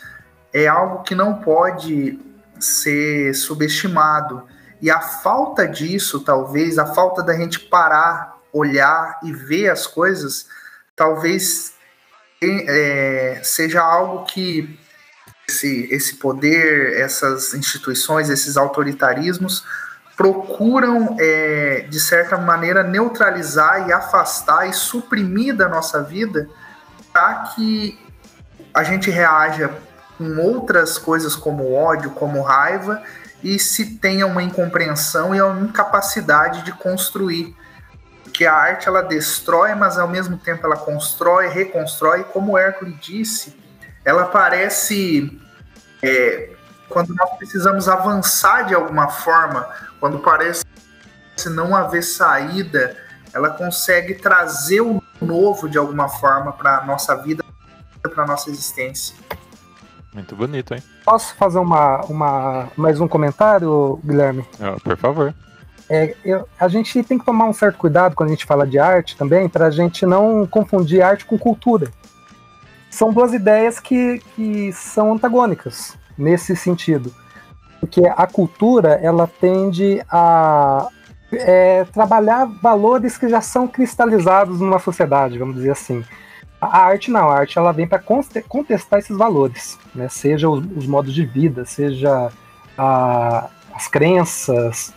[0.54, 2.16] é algo que não pode
[2.60, 4.44] ser subestimado.
[4.80, 10.46] E a falta disso, talvez, a falta da gente parar, olhar e ver as coisas,
[10.94, 11.72] talvez
[12.40, 14.78] é, seja algo que
[15.48, 19.64] esse, esse poder, essas instituições, esses autoritarismos
[20.16, 26.48] procuram, é, de certa maneira, neutralizar e afastar e suprimir da nossa vida
[27.12, 27.98] para que
[28.72, 29.74] a gente reaja
[30.16, 33.02] com outras coisas como ódio, como raiva
[33.42, 37.54] e se tenha uma incompreensão e uma incapacidade de construir.
[38.22, 43.54] Porque a arte ela destrói, mas ao mesmo tempo ela constrói, reconstrói, como Hércules disse,
[44.04, 45.38] ela parece
[46.02, 46.50] é,
[46.88, 49.68] quando nós precisamos avançar de alguma forma,
[50.00, 50.64] quando parece
[51.46, 52.96] não haver saída,
[53.32, 57.44] ela consegue trazer o novo de alguma forma para a nossa vida,
[58.02, 59.16] para a nossa existência.
[60.14, 60.82] Muito bonito, hein?
[61.04, 64.46] Posso fazer uma, uma, mais um comentário, Guilherme?
[64.60, 65.34] Oh, por favor.
[65.90, 68.78] É, eu, a gente tem que tomar um certo cuidado quando a gente fala de
[68.78, 71.90] arte também, para a gente não confundir arte com cultura.
[72.88, 77.12] São duas ideias que, que são antagônicas nesse sentido.
[77.80, 80.88] Porque a cultura, ela tende a
[81.32, 86.04] é, trabalhar valores que já são cristalizados numa sociedade, vamos dizer assim.
[86.66, 90.08] A arte não, a arte ela vem para contestar esses valores, né?
[90.08, 92.30] seja os, os modos de vida, seja
[92.76, 94.92] a, as crenças,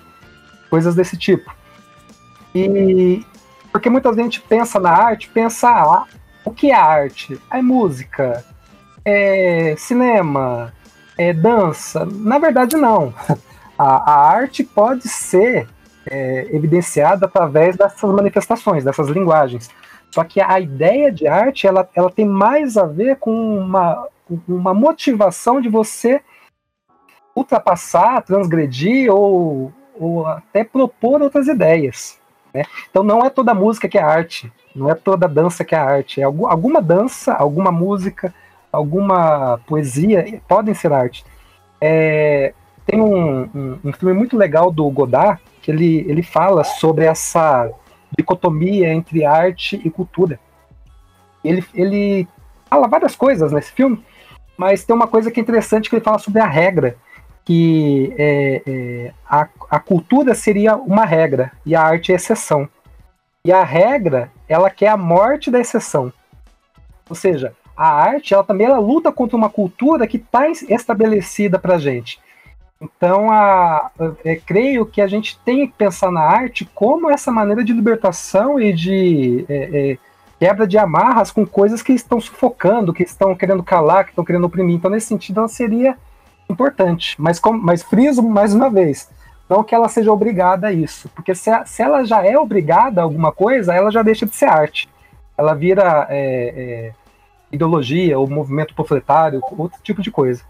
[0.69, 1.55] coisas desse tipo.
[2.53, 3.25] E
[3.71, 6.05] porque muita gente pensa na arte, pensa ah,
[6.43, 7.39] o que é arte?
[7.51, 8.43] É música,
[9.05, 10.73] é cinema,
[11.17, 12.05] é dança.
[12.05, 13.13] Na verdade, não.
[13.79, 15.67] A, a arte pode ser
[16.09, 19.69] é, evidenciada através dessas manifestações, dessas linguagens.
[20.11, 24.07] Só que a ideia de arte ela, ela tem mais a ver com uma,
[24.47, 26.21] uma motivação de você
[27.35, 32.17] ultrapassar, transgredir ou, ou até propor outras ideias.
[32.53, 32.63] Né?
[32.89, 36.21] Então não é toda música que é arte, não é toda dança que é arte.
[36.21, 38.33] É alguma dança, alguma música,
[38.71, 41.23] alguma poesia podem ser arte.
[41.79, 42.53] É,
[42.85, 47.69] tem um, um, um, filme muito legal do Godard que ele, ele fala sobre essa
[48.15, 50.39] dicotomia entre arte e cultura.
[51.43, 52.27] Ele, ele
[52.69, 54.03] fala várias coisas nesse filme,
[54.57, 56.97] mas tem uma coisa que é interessante que ele fala sobre a regra,
[57.45, 62.67] que é, é, a, a cultura seria uma regra e a arte é exceção.
[63.45, 66.11] E a regra, ela quer a morte da exceção.
[67.09, 71.77] Ou seja, a arte, ela também ela luta contra uma cultura que está estabelecida para
[71.77, 72.19] gente.
[72.79, 73.89] Então, a,
[74.23, 78.59] é, creio que a gente tem que pensar na arte como essa maneira de libertação
[78.59, 79.97] e de é, é,
[80.39, 84.45] quebra de amarras com coisas que estão sufocando, que estão querendo calar, que estão querendo
[84.45, 84.75] oprimir.
[84.75, 85.97] Então, nesse sentido, ela seria
[86.49, 87.19] importante.
[87.19, 89.09] Mas, mas friso mais uma vez,
[89.49, 93.01] não que ela seja obrigada a isso, porque se, a, se ela já é obrigada
[93.01, 94.87] a alguma coisa, ela já deixa de ser arte.
[95.37, 96.93] Ela vira é, é,
[97.51, 100.43] ideologia ou movimento panfletário, outro tipo de coisa.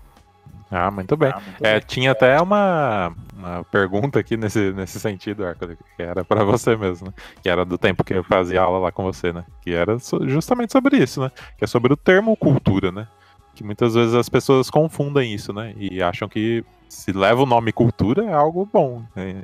[0.69, 1.31] Ah, muito bem.
[1.33, 1.87] Ah, muito é, bem.
[1.87, 7.07] Tinha até uma, uma pergunta aqui nesse, nesse sentido, Arco, que era para você mesmo,
[7.07, 7.13] né?
[7.41, 9.45] que era do tempo que eu fazia aula lá com você, né?
[9.61, 11.31] Que era justamente sobre isso, né?
[11.57, 13.07] Que é sobre o termo cultura, né?
[13.55, 15.73] Que muitas vezes as pessoas confundem isso, né?
[15.77, 19.43] E acham que se leva o nome cultura é algo bom, né?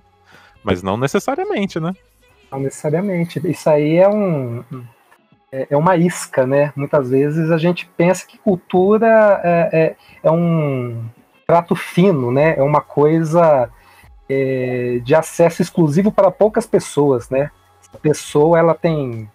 [0.63, 1.93] mas não necessariamente, né?
[2.51, 3.41] Não necessariamente.
[3.45, 4.63] Isso aí é um,
[5.53, 6.73] é, é uma isca, né?
[6.75, 11.05] Muitas vezes a gente pensa que cultura é, é, é um
[11.45, 12.57] prato fino, né?
[12.57, 13.69] É uma coisa
[14.27, 17.51] é, de acesso exclusivo para poucas pessoas, né?
[17.93, 19.29] A pessoa ela tem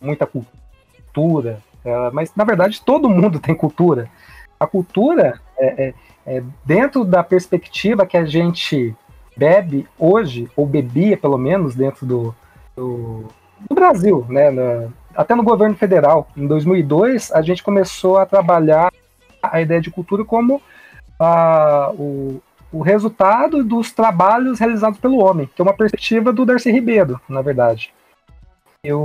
[0.00, 4.10] muita cultura, ela, mas na verdade todo mundo tem cultura.
[4.58, 5.94] A cultura é, é,
[6.26, 8.96] é, dentro da perspectiva que a gente
[9.36, 12.34] bebe hoje, ou bebia pelo menos dentro do,
[12.74, 13.24] do,
[13.68, 14.50] do Brasil, né?
[15.14, 16.28] Até no governo federal.
[16.36, 18.92] Em 2002, a gente começou a trabalhar
[19.42, 20.60] a ideia de cultura como
[21.18, 22.40] ah, o,
[22.72, 27.42] o resultado dos trabalhos realizados pelo homem, que é uma perspectiva do Darcy Ribeiro, na
[27.42, 27.92] verdade.
[28.82, 29.00] Eu,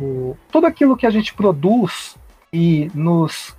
[0.00, 2.16] o, tudo aquilo que a gente produz
[2.52, 3.56] e nos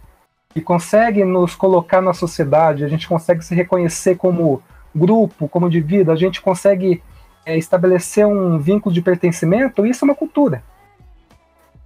[0.54, 4.62] e consegue nos colocar na sociedade, a gente consegue se reconhecer como
[4.94, 7.02] grupo, como indivíduo, a gente consegue
[7.46, 10.62] é, estabelecer um vínculo de pertencimento, isso é uma cultura.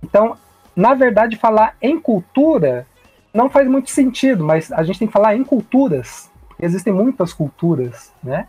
[0.05, 0.37] Então,
[0.75, 2.85] na verdade, falar em cultura
[3.33, 6.29] não faz muito sentido, mas a gente tem que falar em culturas.
[6.59, 8.47] Existem muitas culturas, né?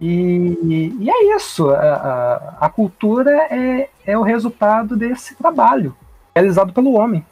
[0.00, 1.70] E, e é isso.
[1.70, 5.94] A, a, a, cultura é, é o resultado desse trabalho
[6.34, 7.24] realizado pelo homem.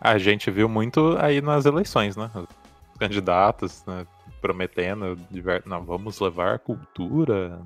[0.00, 2.30] A gente viu muito aí nas eleições, né?
[2.34, 4.06] Os candidatos né?
[4.40, 5.18] prometendo,
[5.66, 7.58] não, vamos levar cultura,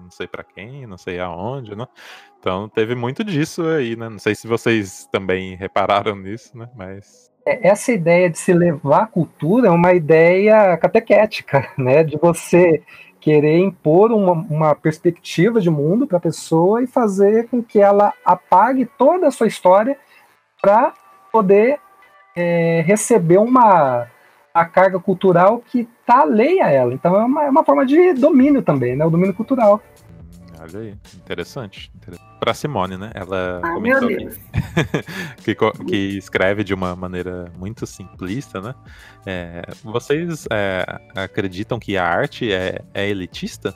[0.00, 1.86] não sei para quem, não sei aonde, né?
[2.38, 4.08] Então teve muito disso aí, né?
[4.08, 6.68] Não sei se vocês também repararam nisso, né?
[6.76, 12.04] Mas é, essa ideia de se levar à cultura é uma ideia catequética, né?
[12.04, 12.82] De você
[13.20, 18.12] querer impor uma, uma perspectiva de mundo para a pessoa e fazer com que ela
[18.24, 19.96] apague toda a sua história
[20.60, 20.92] para
[21.30, 21.78] poder
[22.34, 24.08] é, receber uma
[24.54, 26.92] a carga cultural que está alheia a ela.
[26.92, 29.04] Então é uma, é uma forma de domínio também, né?
[29.04, 29.82] O domínio cultural.
[30.60, 31.90] Olha aí, interessante.
[32.38, 33.10] Para Simone, né?
[33.14, 34.08] Ela ah, comentou
[35.42, 38.74] que, que, escreve de uma maneira muito simplista, né?
[39.26, 40.84] É, vocês é,
[41.16, 43.74] acreditam que a arte é, é elitista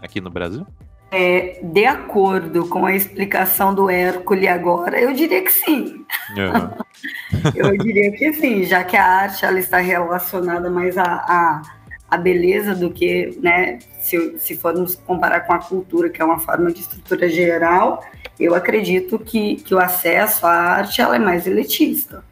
[0.00, 0.64] aqui no Brasil?
[1.12, 6.04] É, de acordo com a explicação do Hércules agora, eu diria que sim.
[6.36, 7.50] Uhum.
[7.54, 11.62] eu diria que sim, já que a arte ela está relacionada mais à
[12.08, 16.38] a, beleza do que, né, se, se formos comparar com a cultura, que é uma
[16.38, 18.04] forma de estrutura geral,
[18.38, 22.24] eu acredito que, que o acesso à arte ela é mais elitista.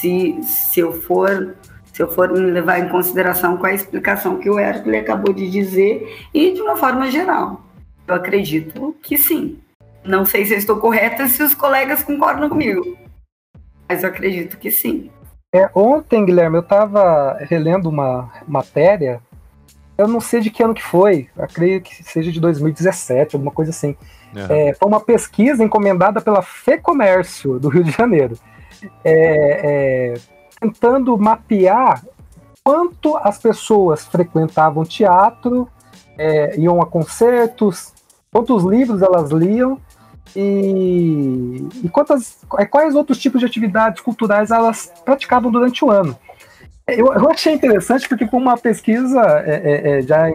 [0.00, 1.54] Se, se eu for
[1.92, 5.50] se eu for me levar em consideração com a explicação que o Hércules acabou de
[5.50, 7.62] dizer e de uma forma geral.
[8.10, 9.60] Eu acredito que sim.
[10.04, 12.98] Não sei se eu estou correta se os colegas concordam comigo,
[13.88, 15.12] mas eu acredito que sim.
[15.54, 19.20] É, ontem, Guilherme, eu estava relendo uma matéria,
[19.96, 23.52] eu não sei de que ano que foi, eu creio que seja de 2017, alguma
[23.52, 23.96] coisa assim.
[24.34, 24.46] Uhum.
[24.48, 28.36] É, foi uma pesquisa encomendada pela FEComércio do Rio de Janeiro,
[29.04, 30.14] é, é,
[30.58, 32.02] tentando mapear
[32.64, 35.68] quanto as pessoas frequentavam teatro,
[36.18, 37.94] é, iam a concertos,
[38.32, 39.80] quantos livros elas liam
[40.34, 46.16] e, e quantas, é, quais outros tipos de atividades culturais elas praticavam durante o ano.
[46.86, 50.32] Eu, eu achei interessante porque foi uma pesquisa é, é, é já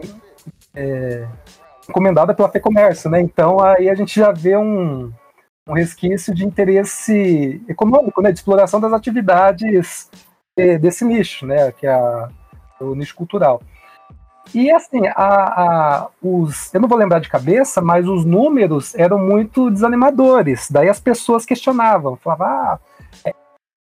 [0.74, 1.28] é,
[1.90, 3.22] encomendada pela FEComércio, né?
[3.22, 5.12] Então aí a gente já vê um,
[5.68, 8.32] um resquício de interesse econômico, né?
[8.32, 10.10] De exploração das atividades
[10.80, 11.72] desse nicho, né?
[11.74, 12.30] Que é a,
[12.80, 13.62] o nicho cultural.
[14.54, 19.18] E assim, a, a, os, eu não vou lembrar de cabeça, mas os números eram
[19.18, 20.70] muito desanimadores.
[20.70, 22.80] Daí as pessoas questionavam, falavam, ah,
[23.26, 23.34] é,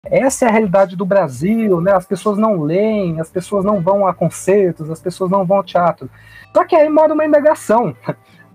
[0.04, 1.92] essa é a realidade do Brasil, né?
[1.92, 5.64] As pessoas não leem, as pessoas não vão a concertos, as pessoas não vão ao
[5.64, 6.10] teatro.
[6.52, 7.94] Só que aí mora uma indagação.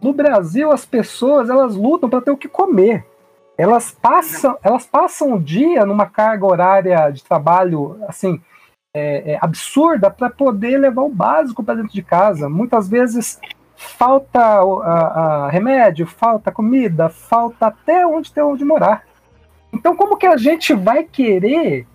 [0.01, 3.05] No Brasil, as pessoas elas lutam para ter o que comer.
[3.57, 8.41] Elas passam, elas passam o dia numa carga horária de trabalho assim
[8.93, 12.49] é, é, absurda para poder levar o básico para dentro de casa.
[12.49, 13.39] Muitas vezes
[13.75, 19.03] falta a, a remédio, falta comida, falta até onde ter onde morar.
[19.71, 21.87] Então, como que a gente vai querer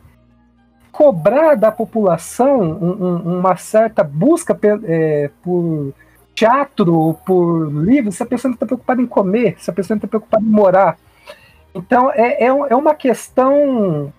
[0.93, 5.93] cobrar da população um, um, uma certa busca é, por
[6.33, 9.99] teatro, por livros, se a pessoa não está preocupada em comer, se a pessoa não
[9.99, 10.97] está preocupada em morar?
[11.75, 14.13] Então, é, é, é uma questão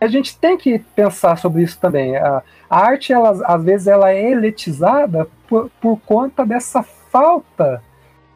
[0.00, 2.16] a gente tem que pensar sobre isso também.
[2.16, 7.82] A, a arte, ela, às vezes, ela é elitizada por, por conta dessa falta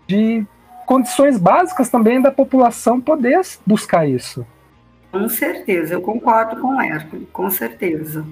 [0.07, 0.44] de
[0.87, 4.44] condições básicas também da população poder buscar isso.
[5.11, 8.25] Com certeza, eu concordo com o Hércules, com certeza.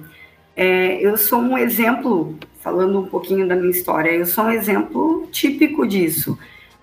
[0.55, 5.27] É, eu sou um exemplo, falando um pouquinho da minha história, eu sou um exemplo
[5.31, 6.37] típico disso.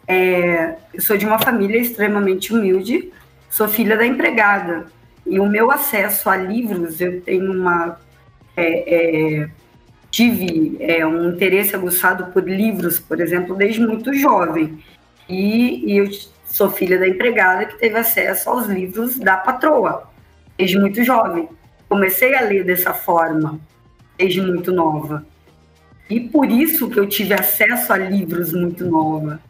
[0.06, 3.12] É, eu sou de uma família extremamente humilde,
[3.50, 4.86] sou filha da empregada.
[5.28, 8.00] E o meu acesso a livros, eu tenho uma.
[8.56, 8.94] É,
[9.42, 9.50] é,
[10.10, 14.82] tive é, um interesse aguçado por livros, por exemplo, desde muito jovem.
[15.28, 16.08] E, e, eu
[16.46, 20.10] sou filha da empregada que teve acesso aos livros da patroa,
[20.56, 21.48] desde muito jovem.
[21.88, 23.60] Comecei a ler dessa forma,
[24.16, 25.26] desde muito nova.
[26.08, 29.40] E por isso que eu tive acesso a livros muito nova.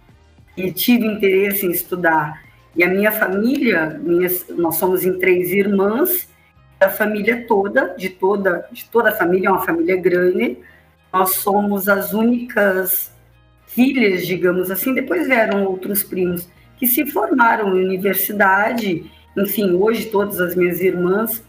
[0.56, 2.47] E tive interesse em estudar.
[2.78, 6.28] E a minha família, minhas, nós somos em três irmãs,
[6.78, 10.58] a família toda, de toda, de toda a família, é uma família grande.
[11.12, 13.12] Nós somos as únicas
[13.66, 14.94] filhas, digamos assim.
[14.94, 19.10] Depois vieram outros primos que se formaram em universidade.
[19.36, 21.44] Enfim, hoje todas as minhas irmãs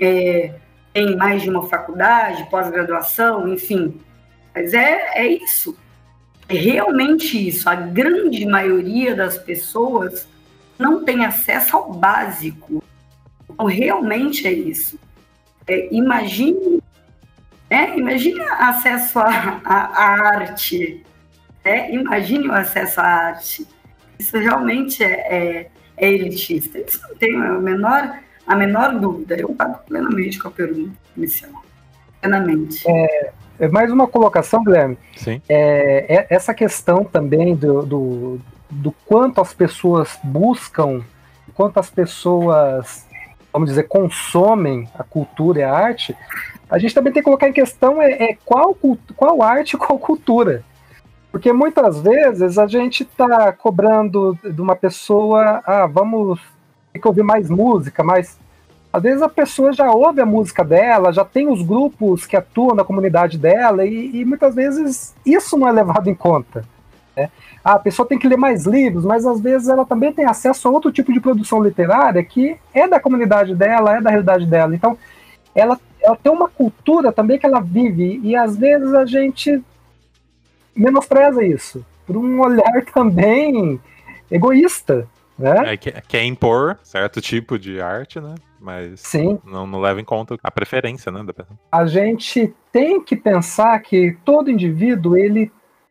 [0.00, 0.54] é,
[0.94, 4.00] têm mais de uma faculdade, pós-graduação, enfim.
[4.54, 5.76] Mas é, é isso.
[6.48, 7.68] É realmente isso.
[7.68, 10.26] A grande maioria das pessoas
[10.80, 12.82] não tem acesso ao básico.
[13.48, 14.98] Então, realmente é isso.
[15.66, 16.82] É, imagine,
[17.68, 19.60] é, imagine acesso à
[19.94, 21.04] arte.
[21.62, 23.66] É, imagine o acesso à arte.
[24.18, 26.78] Isso realmente é, é, é elitista.
[26.78, 29.36] Isso não tem a menor, a menor dúvida.
[29.36, 31.62] Eu pago plenamente com a pergunta inicial.
[32.20, 32.82] Plenamente.
[32.88, 34.98] É, é mais uma colocação, Guilherme.
[35.16, 35.42] Sim.
[35.46, 38.40] É, é, essa questão também do, do,
[38.70, 41.02] do quanto as pessoas buscam,
[41.54, 43.06] quanto as pessoas,
[43.52, 46.16] vamos dizer, consomem a cultura e a arte,
[46.70, 48.76] a gente também tem que colocar em questão é, é qual,
[49.16, 50.64] qual arte e qual cultura.
[51.30, 56.40] Porque muitas vezes a gente está cobrando de uma pessoa, ah, vamos
[56.92, 58.38] ter que ouvir mais música, mas
[58.92, 62.74] às vezes a pessoa já ouve a música dela, já tem os grupos que atuam
[62.74, 66.64] na comunidade dela, e, e muitas vezes isso não é levado em conta.
[67.20, 67.30] Né?
[67.62, 70.70] A pessoa tem que ler mais livros, mas às vezes ela também tem acesso a
[70.70, 74.74] outro tipo de produção literária que é da comunidade dela, é da realidade dela.
[74.74, 74.96] Então,
[75.54, 79.62] ela, ela tem uma cultura também que ela vive, e às vezes a gente
[80.74, 83.78] menospreza isso, por um olhar também
[84.30, 85.06] egoísta.
[85.38, 85.72] Né?
[85.72, 88.34] É, quer, quer impor certo tipo de arte, né?
[88.60, 89.38] Mas Sim.
[89.42, 91.58] Não, não leva em conta a preferência né, da pessoa.
[91.72, 95.50] A gente tem que pensar que todo indivíduo ele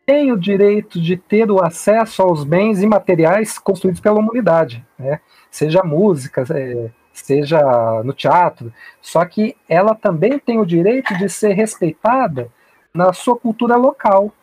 [0.09, 5.19] tem o direito de ter o acesso aos bens imateriais construídos pela humanidade, né?
[5.51, 7.61] seja música, é, seja
[8.03, 12.49] no teatro, só que ela também tem o direito de ser respeitada
[12.91, 14.33] na sua cultura local,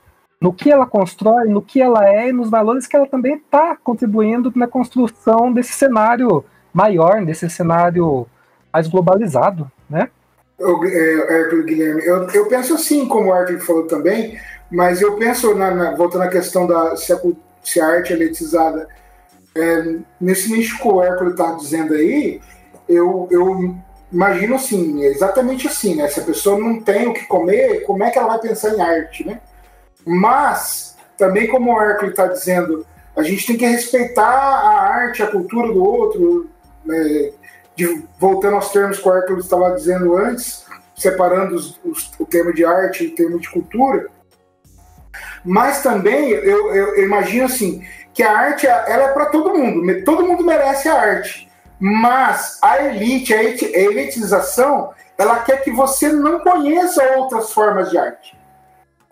[0.40, 3.74] no que ela constrói, no que ela é e nos valores que ela também está
[3.74, 8.24] contribuindo na construção desse cenário maior, desse cenário
[8.72, 10.10] mais globalizado, né?
[10.60, 14.38] O, é, Arthur Guilherme, eu, eu penso assim, como o Arthur falou também,
[14.70, 17.20] mas eu penso, na, na, voltando à questão da se a,
[17.62, 18.88] se a arte é elitizada,
[19.54, 22.40] é, nesse nicho que o Hércules está dizendo aí,
[22.88, 23.74] eu, eu
[24.12, 26.08] imagino assim, exatamente assim, né?
[26.08, 28.80] Se a pessoa não tem o que comer, como é que ela vai pensar em
[28.80, 29.40] arte, né?
[30.04, 32.86] Mas, também como o Hércules está dizendo,
[33.16, 36.50] a gente tem que respeitar a arte, a cultura do outro,
[36.84, 37.32] né,
[37.74, 40.64] de, voltando aos termos que o Arthur estava dizendo antes,
[40.94, 44.08] separando os, os, o termo de arte e o termo de cultura.
[45.44, 50.04] Mas também eu, eu, eu imagino assim que a arte ela é para todo mundo,
[50.04, 56.40] todo mundo merece a arte, mas a elite, a elitização, ela quer que você não
[56.40, 58.36] conheça outras formas de arte.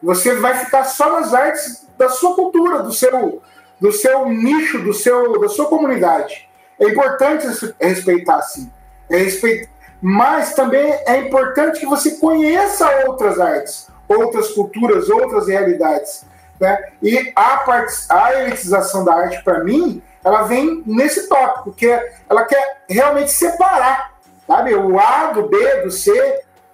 [0.02, 3.42] Você vai ficar só nas artes da sua cultura, do seu,
[3.80, 6.48] do seu nicho, do seu, da sua comunidade.
[6.78, 7.46] É importante
[7.80, 8.70] respeitar, sim.
[9.11, 9.68] É respeito,
[10.00, 16.24] mas também é importante que você conheça outras artes, outras culturas, outras realidades.
[16.61, 16.92] Né?
[17.02, 17.92] E a, part...
[18.09, 21.98] a elitização da arte, para mim, ela vem nesse tópico, porque
[22.28, 24.14] ela quer realmente separar,
[24.46, 24.74] sabe?
[24.74, 26.12] O A do B, do C.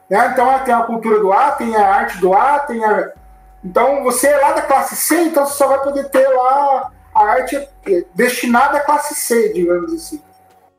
[0.09, 0.31] Né?
[0.33, 3.13] Então tem a cultura do A, tem a arte do A, tem a.
[3.65, 7.25] Então você é lá da classe C, então você só vai poder ter lá a
[7.25, 10.23] arte é destinada à classe C, digamos assim.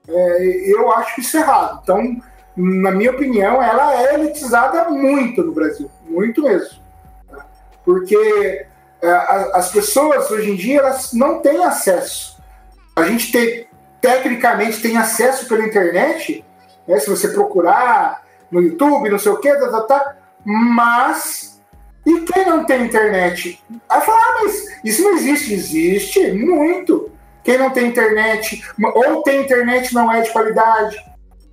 [0.08, 1.80] É, eu acho isso errado.
[1.84, 2.18] Então,
[2.56, 6.82] na minha opinião, ela é elitizada muito no Brasil, muito mesmo.
[7.84, 8.66] Porque
[9.02, 9.12] é,
[9.54, 12.38] as pessoas hoje em dia elas não têm acesso.
[12.96, 13.68] A gente tem,
[14.00, 16.46] tecnicamente tem acesso pela internet,
[16.88, 21.52] né, se você procurar no YouTube, não sei o que, tá, tá, tá, mas
[22.06, 23.64] e quem não tem internet?
[23.90, 25.54] Aí fala, ah, mas isso não existe.
[25.54, 27.12] Existe muito.
[27.44, 30.98] Quem não tem internet, ou tem internet não é de qualidade.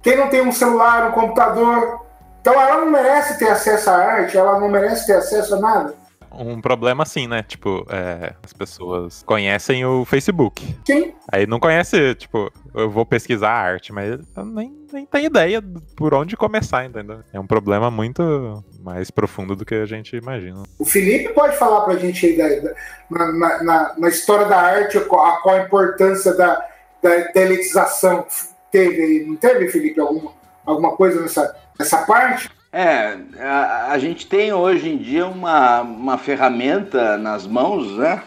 [0.02, 2.06] Quem não tem um celular, um computador.
[2.40, 5.94] Então ela não merece ter acesso à arte, ela não merece ter acesso a nada
[6.32, 7.42] um problema assim, né?
[7.42, 10.76] Tipo, é, as pessoas conhecem o Facebook.
[10.86, 11.12] Sim.
[11.30, 15.62] Aí não conhece, tipo, eu vou pesquisar a arte, mas nem, nem tem ideia
[15.96, 17.20] por onde começar, entendeu?
[17.32, 20.62] É um problema muito mais profundo do que a gente imagina.
[20.78, 24.98] O Felipe pode falar pra gente aí da, da, na, na, na, história da arte,
[24.98, 26.64] a, qual a importância da,
[27.02, 28.26] da, da elitização
[28.70, 30.32] teve Não teve, Felipe, alguma,
[30.64, 32.50] alguma coisa nessa, nessa parte?
[32.72, 38.22] É, a, a, gente tem hoje em dia uma, uma ferramenta nas mãos, né?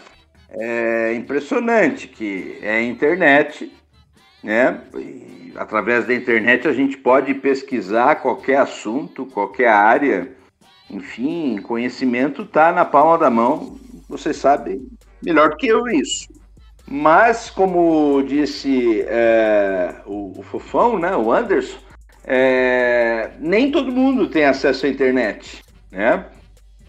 [0.50, 3.72] É impressionante, que é a internet,
[4.42, 4.80] né?
[4.96, 10.32] E, através da internet a gente pode pesquisar qualquer assunto, qualquer área,
[10.90, 13.78] enfim, conhecimento está na palma da mão,
[14.08, 14.86] vocês sabem
[15.22, 16.28] melhor do que eu isso.
[16.86, 21.78] Mas, como disse é, o, o Fofão, né, o Anderson,
[22.24, 26.26] é, nem todo mundo tem acesso à internet, né?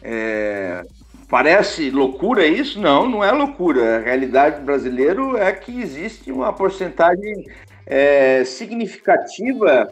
[0.01, 0.83] É,
[1.29, 2.79] parece loucura isso?
[2.79, 3.97] Não, não é loucura.
[3.97, 7.45] A realidade brasileira é que existe uma porcentagem
[7.85, 9.91] é, significativa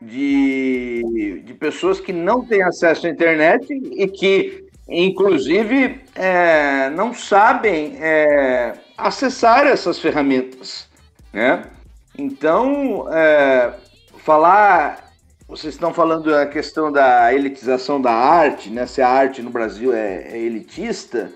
[0.00, 7.96] de, de pessoas que não têm acesso à internet e que, inclusive, é, não sabem
[8.00, 10.88] é, acessar essas ferramentas,
[11.32, 11.64] né?
[12.16, 13.72] Então, é,
[14.24, 15.12] falar.
[15.46, 18.86] Vocês estão falando a questão da elitização da arte, né?
[18.86, 21.30] Se a arte no Brasil é, é elitista.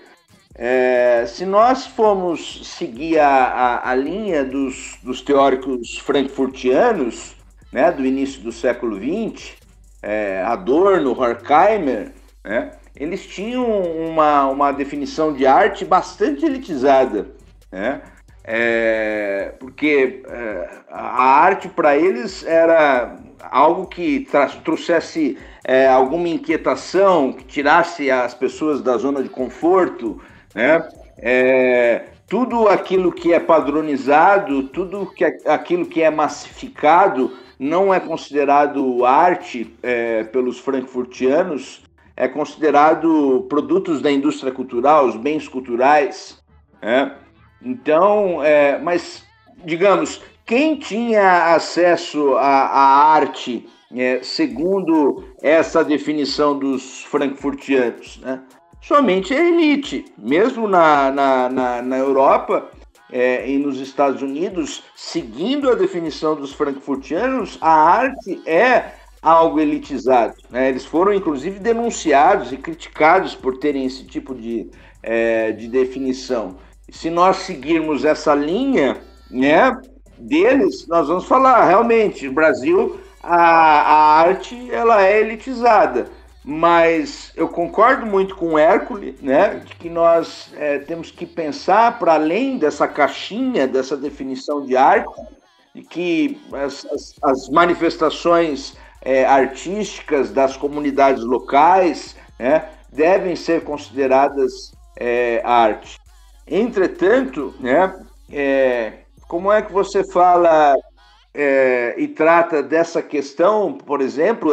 [0.55, 7.35] É, se nós formos seguir a, a, a linha dos, dos, teóricos frankfurtianos,
[7.71, 9.53] né, do início do século XX,
[10.01, 12.11] é, Adorno, Horkheimer,
[12.43, 17.27] né, eles tinham uma, uma definição de arte bastante elitizada.
[17.71, 18.01] Né?
[18.51, 23.15] É, porque é, a arte para eles era
[23.51, 24.27] algo que
[24.63, 30.19] trouxesse é, alguma inquietação, que tirasse as pessoas da zona de conforto,
[30.55, 30.83] né?
[31.19, 37.99] é, tudo aquilo que é padronizado, tudo que é, aquilo que é massificado não é
[37.99, 41.83] considerado arte é, pelos frankfurtianos,
[42.17, 46.41] é considerado produtos da indústria cultural, os bens culturais.
[46.81, 47.13] Né?
[47.61, 49.23] Então, é, mas
[49.63, 58.19] digamos, quem tinha acesso à, à arte é, segundo essa definição dos frankfurtianos?
[58.21, 58.41] Né?
[58.81, 60.05] Somente a elite.
[60.17, 62.69] Mesmo na, na, na, na Europa
[63.11, 70.35] é, e nos Estados Unidos, seguindo a definição dos frankfurtianos, a arte é algo elitizado.
[70.49, 70.69] Né?
[70.69, 74.69] Eles foram, inclusive, denunciados e criticados por terem esse tipo de,
[75.03, 76.55] é, de definição.
[76.91, 78.97] Se nós seguirmos essa linha
[79.29, 79.75] né,
[80.17, 86.07] deles, nós vamos falar, realmente, no Brasil, a, a arte ela é elitizada.
[86.43, 91.99] Mas eu concordo muito com o Hércules, né, de que nós é, temos que pensar
[91.99, 95.13] para além dessa caixinha, dessa definição de arte,
[95.75, 104.73] e que as, as, as manifestações é, artísticas das comunidades locais né, devem ser consideradas
[104.97, 105.99] é, arte.
[106.49, 107.95] Entretanto, né,
[108.31, 108.93] é,
[109.27, 110.75] como é que você fala
[111.33, 114.51] é, e trata dessa questão, por exemplo,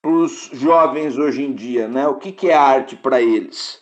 [0.00, 2.08] para os jovens hoje em dia, né?
[2.08, 3.80] O que, que é arte para eles?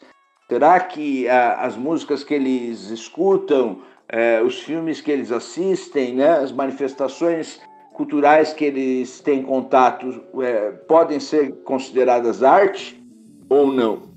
[0.48, 6.38] Será que a, as músicas que eles escutam, é, os filmes que eles assistem, né,
[6.38, 7.60] as manifestações
[7.92, 13.00] culturais que eles têm contato é, podem ser consideradas arte
[13.48, 14.09] ou não?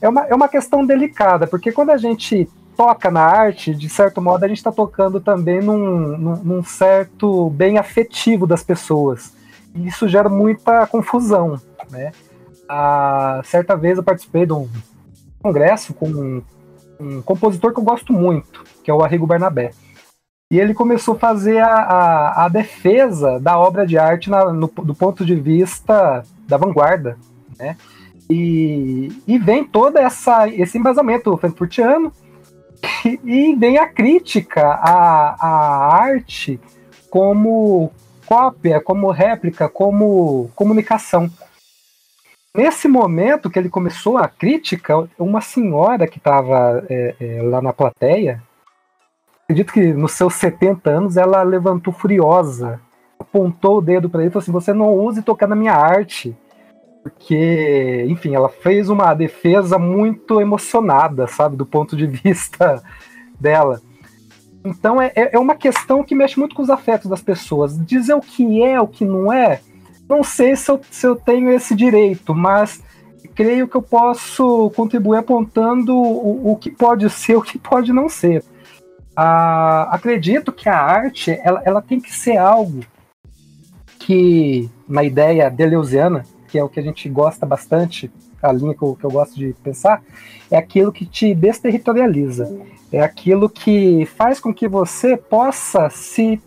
[0.00, 4.20] É uma, é uma questão delicada, porque quando a gente toca na arte, de certo
[4.20, 9.32] modo, a gente está tocando também num, num, num, certo bem afetivo das pessoas.
[9.74, 11.60] E isso gera muita confusão.
[11.90, 12.12] Né?
[12.68, 14.68] A, certa vez eu participei de um
[15.42, 16.42] congresso com um,
[17.00, 19.70] um compositor que eu gosto muito, que é o Arrigo Bernabé.
[20.50, 24.68] E ele começou a fazer a, a, a defesa da obra de arte na, no,
[24.68, 27.16] do ponto de vista da vanguarda.
[27.58, 27.76] Né?
[28.28, 32.12] E, e vem todo essa, esse embasamento frankfurtiano
[33.24, 36.60] e vem a crítica à, à arte
[37.08, 37.92] como
[38.26, 41.30] cópia, como réplica, como comunicação.
[42.54, 47.72] Nesse momento que ele começou a crítica, uma senhora que estava é, é, lá na
[47.72, 48.42] plateia,
[49.44, 52.80] acredito que nos seus 70 anos, ela levantou furiosa,
[53.18, 56.36] apontou o dedo para ele e falou assim: Você não use tocar na minha arte
[57.06, 62.82] porque, enfim, ela fez uma defesa muito emocionada, sabe, do ponto de vista
[63.38, 63.80] dela.
[64.64, 67.78] Então é, é, é uma questão que mexe muito com os afetos das pessoas.
[67.86, 69.60] Dizer o que é, o que não é,
[70.08, 72.82] não sei se eu, se eu tenho esse direito, mas
[73.36, 78.08] creio que eu posso contribuir apontando o, o que pode ser, o que pode não
[78.08, 78.42] ser.
[79.14, 82.80] Ah, acredito que a arte ela, ela tem que ser algo
[83.96, 86.24] que, na ideia deleuziana,
[86.56, 88.10] que é o que a gente gosta bastante,
[88.42, 90.02] a linha que eu, que eu gosto de pensar,
[90.50, 92.50] é aquilo que te desterritorializa.
[92.90, 96.40] É aquilo que faz com que você possa se.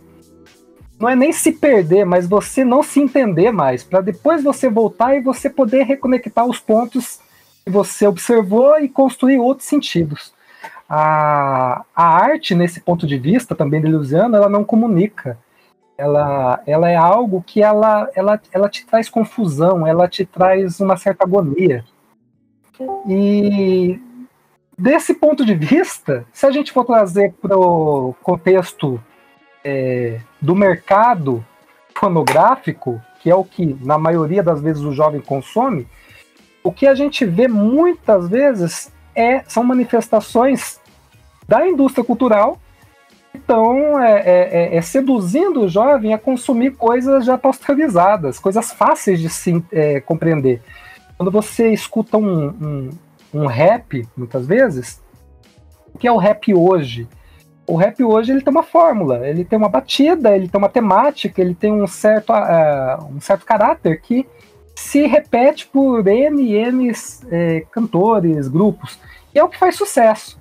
[0.98, 5.14] Não é nem se perder, mas você não se entender mais, para depois você voltar
[5.14, 7.20] e você poder reconectar os pontos
[7.64, 10.34] que você observou e construir outros sentidos.
[10.88, 15.38] A, a arte, nesse ponto de vista, também de Luciano, ela não comunica
[16.00, 20.96] ela, ela é algo que ela, ela, ela te traz confusão, ela te traz uma
[20.96, 21.84] certa agonia.
[23.06, 24.00] E
[24.78, 28.98] desse ponto de vista, se a gente for trazer para o contexto
[29.62, 31.44] é, do mercado
[31.94, 35.86] fonográfico, que é o que na maioria das vezes o jovem consome,
[36.64, 40.80] o que a gente vê muitas vezes é, são manifestações
[41.46, 42.58] da indústria cultural
[43.34, 49.28] então, é, é, é, seduzindo o jovem a consumir coisas já pasteurizadas, coisas fáceis de
[49.28, 50.60] se é, compreender.
[51.16, 52.90] Quando você escuta um, um,
[53.34, 55.00] um, rap, muitas vezes,
[55.94, 57.06] o que é o rap hoje?
[57.66, 61.40] O rap hoje ele tem uma fórmula, ele tem uma batida, ele tem uma temática,
[61.40, 64.26] ele tem um certo, uh, um certo caráter que
[64.74, 66.92] se repete por N N
[67.30, 68.98] é, cantores, grupos.
[69.32, 70.39] E é o que faz sucesso.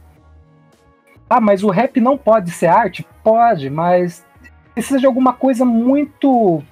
[1.29, 3.05] Ah, mas o rap não pode ser arte?
[3.23, 4.25] Pode, mas
[4.73, 6.63] precisa de alguma coisa muito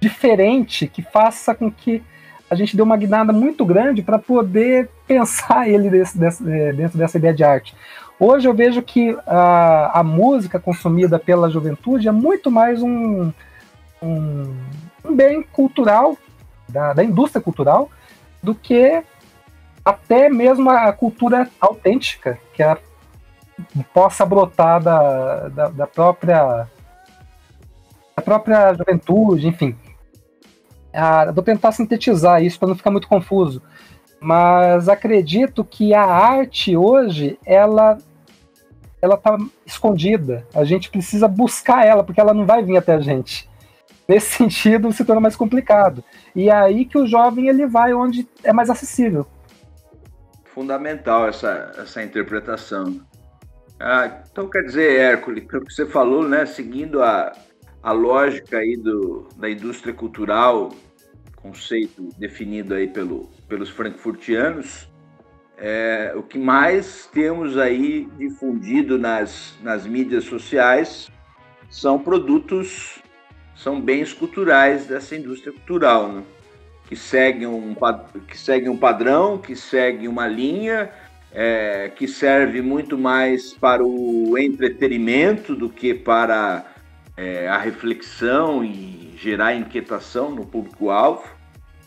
[0.00, 2.02] diferente que faça com que
[2.48, 6.96] a gente dê uma guinada muito grande para poder pensar ele desse, desse, é, dentro
[6.96, 7.74] dessa ideia de arte.
[8.20, 13.32] Hoje eu vejo que a, a música consumida pela juventude é muito mais um,
[14.02, 14.56] um,
[15.04, 16.16] um bem cultural,
[16.68, 17.90] da, da indústria cultural,
[18.42, 19.02] do que
[19.84, 22.78] até mesmo a cultura autêntica, que é a
[23.92, 26.66] possa brotar da, da, da própria
[28.16, 29.76] da própria juventude, enfim.
[30.92, 33.62] Ah, vou tentar sintetizar isso para não ficar muito confuso,
[34.20, 37.98] mas acredito que a arte hoje ela
[39.00, 40.44] ela está escondida.
[40.52, 43.48] A gente precisa buscar ela porque ela não vai vir até a gente.
[44.08, 46.02] Nesse sentido, se torna mais complicado.
[46.34, 49.26] E é aí que o jovem ele vai onde é mais acessível.
[50.44, 53.00] Fundamental essa, essa interpretação.
[53.80, 57.32] Ah, então quer dizer, Hércules, pelo que você falou, né, seguindo a,
[57.82, 60.70] a lógica aí do, da indústria cultural,
[61.36, 64.88] conceito definido aí pelo, pelos frankfurtianos,
[65.56, 71.08] é, o que mais temos aí difundido nas, nas mídias sociais
[71.70, 73.00] são produtos,
[73.54, 76.22] são bens culturais dessa indústria cultural, né?
[76.88, 77.76] que, seguem um,
[78.26, 80.90] que seguem um padrão, que seguem uma linha,
[81.32, 86.64] é, que serve muito mais para o entretenimento do que para
[87.16, 91.28] é, a reflexão e gerar inquietação no público-alvo.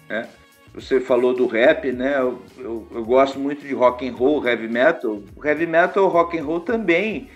[0.10, 0.28] Né?
[0.74, 2.18] Você falou do rap, né?
[2.18, 5.22] Eu, eu, eu, gosto muito de rock and roll, heavy metal.
[5.36, 7.30] O heavy metal, rock and roll também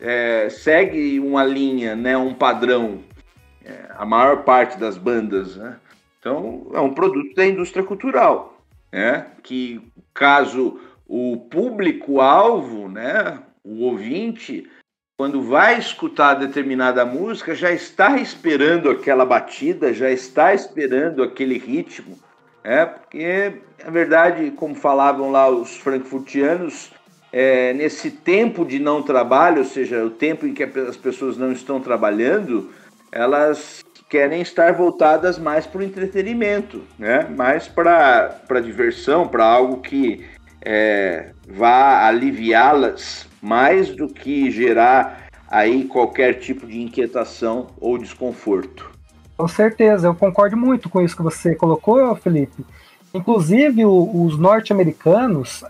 [0.00, 2.16] é, segue uma linha, né?
[2.16, 3.00] Um padrão.
[3.64, 5.76] É, a maior parte das bandas, né?
[6.18, 9.26] Então é um produto da indústria cultural, né?
[9.42, 9.80] Que
[10.12, 10.78] caso
[11.14, 13.38] o público-alvo, né?
[13.62, 14.66] O ouvinte
[15.14, 22.18] quando vai escutar determinada música, já está esperando aquela batida, já está esperando aquele ritmo.
[22.64, 26.90] É, porque, na verdade, como falavam lá os frankfurtianos,
[27.30, 31.52] é, nesse tempo de não trabalho, ou seja, o tempo em que as pessoas não
[31.52, 32.72] estão trabalhando,
[33.12, 37.28] elas querem estar voltadas mais para o entretenimento, né?
[37.28, 40.24] mais para diversão, para algo que
[40.64, 48.90] é, vá aliviá-las mais do que gerar aí qualquer tipo de inquietação ou desconforto.
[49.36, 52.64] Com certeza, eu concordo muito com isso que você colocou, Felipe.
[53.12, 55.62] Inclusive, o, os norte-americanos,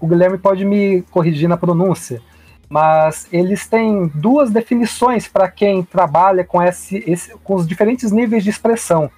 [0.00, 2.20] o Guilherme pode me corrigir na pronúncia,
[2.68, 8.42] mas eles têm duas definições para quem trabalha com, esse, esse, com os diferentes níveis
[8.42, 9.10] de expressão.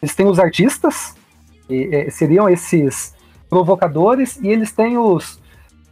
[0.00, 1.14] Eles têm os artistas,
[1.68, 3.14] e, e, seriam esses
[3.52, 5.38] provocadores, e eles têm os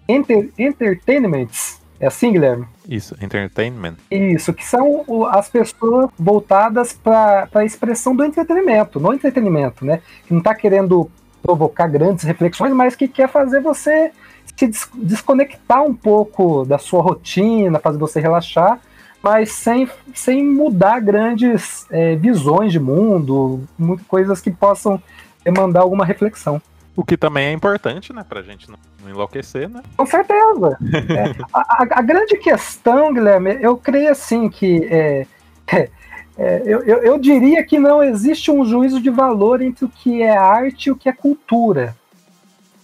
[0.08, 1.78] enter, entertainments.
[2.00, 2.66] É assim, Guilherme?
[2.88, 3.96] Isso, entertainment.
[4.10, 10.00] Isso, que são as pessoas voltadas para a expressão do entretenimento, no entretenimento, né?
[10.26, 11.10] Que não está querendo
[11.42, 14.10] provocar grandes reflexões, mas que quer fazer você
[14.56, 18.80] se des desconectar um pouco da sua rotina, fazer você relaxar,
[19.22, 23.62] mas sem, sem mudar grandes é, visões de mundo,
[24.08, 25.02] coisas que possam
[25.44, 26.60] demandar alguma reflexão.
[26.96, 28.24] O que também é importante, né?
[28.28, 29.82] Pra gente não, não enlouquecer, né?
[29.96, 30.76] Com certeza.
[31.10, 34.86] é, a, a, grande questão, Guilherme, eu creio assim que.
[34.90, 35.26] É,
[35.72, 35.90] é,
[36.36, 40.22] é, eu, eu, eu, diria que não existe um juízo de valor entre o que
[40.22, 41.94] é arte e o que é cultura.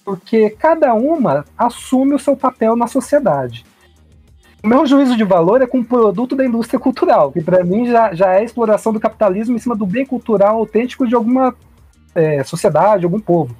[0.04, 3.64] Porque cada uma assume o seu papel na sociedade.
[4.62, 7.86] O meu juízo de valor é com o produto da indústria cultural, que para mim
[7.86, 11.54] já, já é a exploração do capitalismo em cima do bem cultural autêntico de alguma
[12.14, 13.54] é, sociedade, algum povo.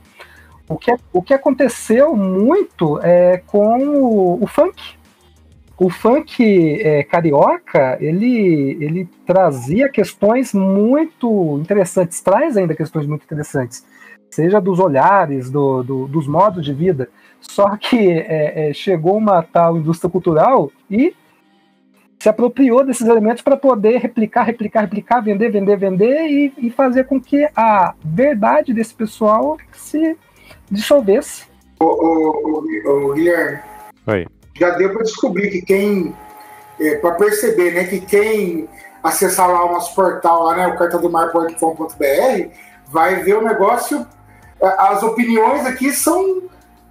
[0.69, 4.97] O que, o que aconteceu muito é com o, o funk.
[5.79, 13.85] O funk é, carioca, ele, ele trazia questões muito interessantes, traz ainda questões muito interessantes,
[14.31, 17.09] seja dos olhares, do, do dos modos de vida.
[17.41, 21.15] Só que é, é, chegou uma tal indústria cultural e
[22.19, 27.05] se apropriou desses elementos para poder replicar, replicar, replicar, vender, vender, vender e, e, fazer
[27.05, 30.17] com que a verdade desse pessoal se
[30.71, 31.45] dissolvesse.
[31.81, 33.59] Ô, ô, ô, ô Guilherme.
[34.07, 34.27] Oi.
[34.59, 36.15] Já deu para descobrir que quem.
[36.79, 38.69] É, para perceber, né, que quem
[39.03, 42.51] acessar lá o nosso portal, lá, né, o cartadomar.com.br,
[42.89, 44.07] vai ver o negócio.
[44.61, 46.43] As opiniões aqui são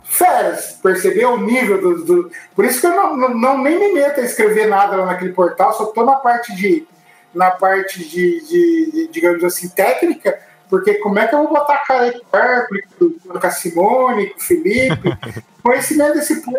[0.03, 3.93] feras, percebeu o nível do, do, Por isso que eu não, não, não, nem me
[3.93, 6.87] meto a escrever nada lá naquele portal, só estou na parte de.
[7.33, 10.39] na parte de, de, de, digamos assim, técnica,
[10.69, 15.17] porque como é que eu vou botar a cara com a Simone, com o Felipe?
[15.63, 16.57] Conhecimento desse povo.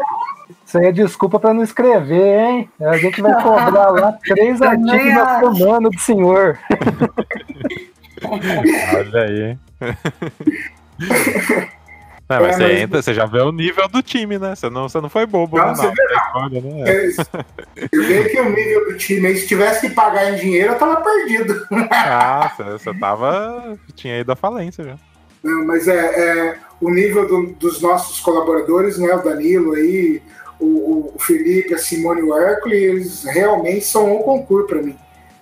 [0.65, 2.71] Isso aí é desculpa para não escrever, hein?
[2.81, 6.59] A gente vai cobrar lá três artigos na semana do senhor.
[8.95, 9.59] Olha aí, hein?
[12.29, 14.57] Não, mas, é, você, entra, você já vê o nível do time, né?
[14.57, 15.75] Você não, você não foi bobo, não, né?
[15.75, 16.91] Você vê, escolha, né?
[16.91, 20.79] É, eu vi que o nível do time, se tivesse que pagar em dinheiro, eu
[20.79, 21.67] tava perdido.
[21.91, 23.79] Ah, você, você tava.
[23.95, 24.97] Tinha ido à falência já.
[25.43, 29.15] Não, mas é, é o nível do, dos nossos colaboradores, né?
[29.15, 30.21] O Danilo aí,
[30.59, 34.97] o, o Felipe, a Simone e o Hércules, eles realmente são um concurso para mim.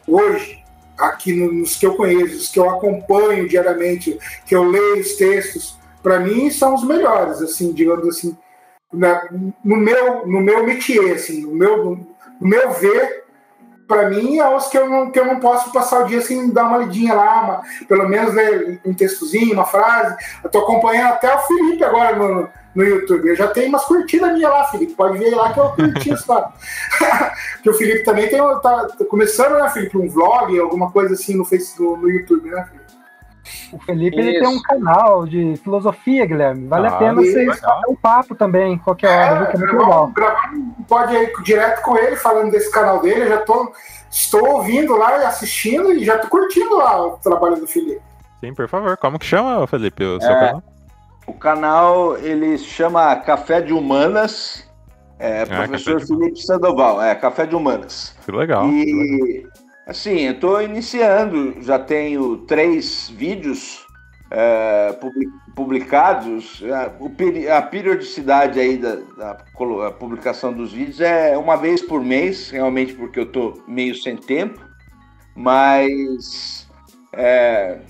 [0.07, 0.63] Hoje,
[0.99, 5.79] aqui nos que eu conheço, os que eu acompanho diariamente, que eu leio os textos,
[6.05, 8.37] para mim são os melhores, assim, digamos assim,
[8.93, 9.27] na,
[9.65, 11.97] no meu no meu métier, assim, no meu
[12.39, 13.25] no meu ver,
[13.89, 16.51] para mim é os que eu não que eu não posso passar o dia sem
[16.51, 20.15] dar uma lidinha lá, uma, pelo menos ler um textozinho, uma frase.
[20.45, 23.27] Eu tô acompanhando até o Felipe agora no, no YouTube.
[23.27, 24.93] Eu já tenho umas curtidas minha lá, Felipe.
[24.93, 26.27] Pode ver lá que eu curti isso
[27.63, 31.35] que o Felipe também tem tá, tá começando, né, Felipe, um vlog, alguma coisa assim
[31.35, 32.84] no Facebook, no YouTube, né, Felipe?
[33.73, 36.67] O Felipe ele tem um canal de filosofia, Guilherme.
[36.67, 39.47] Vale ah, a pena vocês fazer um papo também, qualquer hora, é, viu?
[39.47, 40.13] Que é muito legal.
[40.89, 43.23] Pode ir direto com ele, falando desse canal dele.
[43.23, 43.73] Eu já tô,
[44.11, 48.01] estou ouvindo lá e assistindo e já tô curtindo lá o trabalho do Felipe.
[48.41, 48.97] Sim, por favor.
[48.97, 50.63] Como que chama, Felipe, o seu é, canal?
[51.27, 54.69] O canal, ele chama Café de Humanas.
[55.19, 58.17] É, ah, professor Felipe Sandoval, é, Café de Humanas.
[58.25, 58.69] Que legal.
[58.69, 58.85] E...
[58.85, 59.64] Que legal.
[59.87, 63.85] Assim, eu estou iniciando, já tenho três vídeos
[64.31, 64.97] é,
[65.55, 66.63] publicados.
[67.53, 69.35] A, periodicidade aí da, da
[69.93, 74.59] publicação dos vídeos é uma vez por mês, realmente porque eu estou meio sem tempo,
[75.37, 76.67] mas
[77.13, 77.81] é,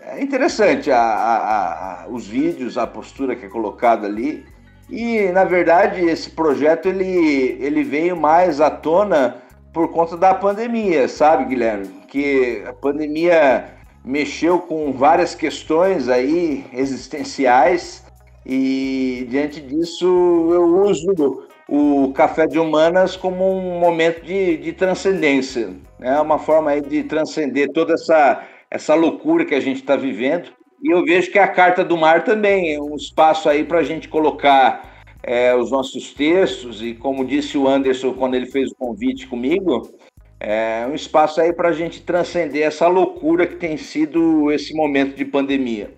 [0.00, 4.44] é interessante a, a, a, os vídeos, a postura que é colocada ali.
[4.90, 9.45] E, na verdade, esse projeto ele, ele veio mais à tona
[9.76, 11.88] por conta da pandemia, sabe, Guilherme?
[12.08, 13.66] Que a pandemia
[14.02, 18.02] mexeu com várias questões aí existenciais
[18.46, 20.06] e diante disso
[20.50, 26.20] eu uso o café de humanas como um momento de, de transcendência, é né?
[26.22, 30.48] uma forma aí de transcender toda essa essa loucura que a gente está vivendo.
[30.82, 33.84] E eu vejo que a carta do mar também é um espaço aí para a
[33.84, 34.95] gente colocar
[35.26, 39.90] é, os nossos textos e, como disse o Anderson quando ele fez o convite comigo,
[40.38, 45.16] é um espaço aí para a gente transcender essa loucura que tem sido esse momento
[45.16, 45.92] de pandemia.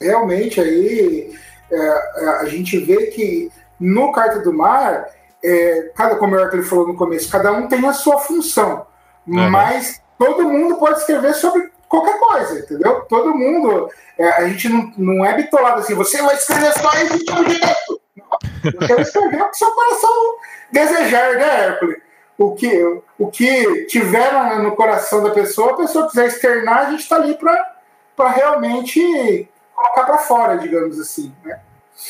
[0.00, 1.34] Realmente, aí
[1.70, 5.06] é, é a gente vê que no Carta do Mar,
[5.44, 8.86] é, cada, como o ele falou no começo, cada um tem a sua função,
[9.26, 9.50] uhum.
[9.50, 13.02] mas todo mundo pode escrever sobre qualquer coisa, entendeu?
[13.02, 17.18] Todo mundo, é, a gente não, não é bitolado assim, você vai escrever só esse
[17.18, 18.01] tipo de texto.
[18.62, 20.36] Você vai escrever o que seu coração
[20.70, 22.02] desejar, né, Hércules?
[22.38, 27.00] O que, o que tiver no coração da pessoa, a pessoa quiser externar, a gente
[27.00, 31.60] está ali para realmente colocar para fora, digamos assim, né?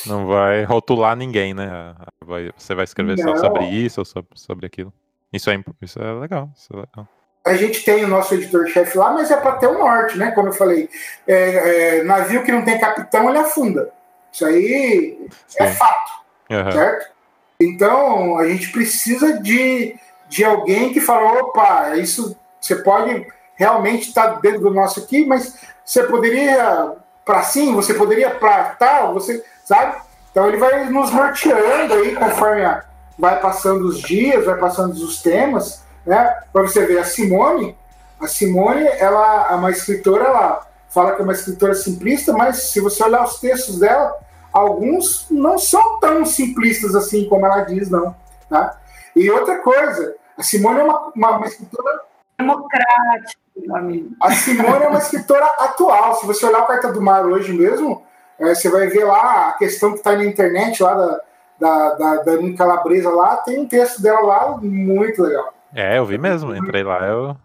[0.07, 1.95] Não vai rotular ninguém, né?
[2.25, 3.37] Vai, você vai escrever Não.
[3.37, 4.93] só sobre isso ou sobre, sobre aquilo.
[5.33, 6.49] Isso é, isso é legal.
[6.57, 7.09] Isso é legal
[7.45, 10.31] a gente tem o nosso editor-chefe lá, mas é para ter o norte, né?
[10.31, 10.89] Como eu falei,
[11.27, 13.91] é, é, navio que não tem capitão, ele afunda.
[14.33, 15.19] Isso aí
[15.57, 15.71] é Sim.
[15.71, 16.13] é fato,
[16.51, 16.73] uhum.
[16.73, 17.13] certo?
[17.61, 19.95] Então, a gente precisa de,
[20.29, 25.25] de alguém que fala, opa, isso você pode realmente estar tá dentro do nosso aqui,
[25.25, 26.93] mas você poderia
[27.25, 30.01] para sim, você poderia para tal, você sabe?
[30.31, 32.85] Então ele vai nos norteando aí conforme a,
[33.17, 36.37] vai passando os dias, vai passando os temas né?
[36.53, 37.77] Para você ver, a Simone,
[38.21, 42.81] a Simone, ela é uma escritora, ela fala que é uma escritora simplista, mas se
[42.81, 44.15] você olhar os textos dela,
[44.53, 48.15] alguns não são tão simplistas assim como ela diz, não.
[48.49, 48.79] Tá?
[49.17, 52.01] E outra coisa, a Simone é uma, uma, uma escritora
[52.39, 53.41] democrática,
[53.75, 54.15] amigo.
[54.21, 56.17] A Simone é uma escritora atual.
[56.17, 58.03] Se você olhar a Carta do Mar hoje mesmo,
[58.39, 61.21] é, você vai ver lá a questão que está na internet lá da,
[61.59, 65.55] da, da, da Calabresa lá, tem um texto dela lá muito legal.
[65.75, 67.37] É, eu vi mesmo, entrei lá, eu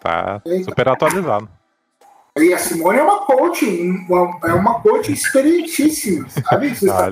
[0.00, 1.48] tá super atualizado.
[2.38, 3.66] E a Simone é uma coach,
[4.08, 6.74] uma, é uma coach experientíssima, sabe?
[6.74, 7.08] Você está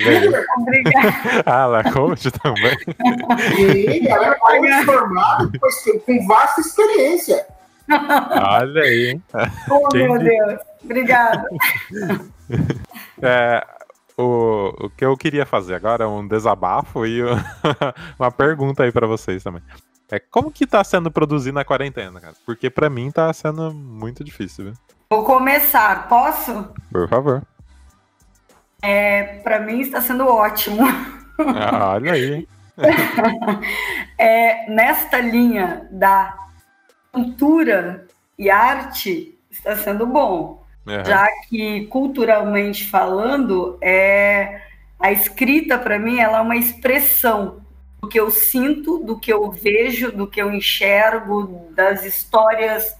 [0.56, 1.14] Obrigada.
[1.44, 2.78] Ah, ela é coach também.
[3.54, 5.50] Sim, ela é coach formada
[6.06, 7.46] com vasta experiência.
[7.90, 9.22] Olha aí, hein?
[9.70, 10.60] Oh, Quem meu Deus.
[10.82, 11.44] Obrigada.
[13.22, 13.64] É,
[14.16, 17.20] o, o que eu queria fazer agora é um desabafo e
[18.18, 19.62] uma pergunta aí para vocês também.
[20.10, 22.34] É como que tá sendo produzir na quarentena, cara?
[22.44, 24.74] Porque para mim tá sendo muito difícil, viu?
[25.12, 26.72] Vou começar, posso?
[26.92, 27.42] Por favor.
[28.80, 30.86] É, para mim está sendo ótimo.
[31.36, 32.46] Ah, olha aí.
[34.16, 36.38] é, nesta linha da
[37.10, 38.06] cultura
[38.38, 41.04] e arte está sendo bom, uhum.
[41.04, 44.60] já que culturalmente falando, é
[44.96, 47.60] a escrita para mim ela é uma expressão
[48.00, 52.99] do que eu sinto, do que eu vejo, do que eu enxergo, das histórias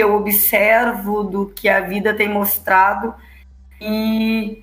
[0.00, 3.14] eu observo, do que a vida tem mostrado
[3.80, 4.62] e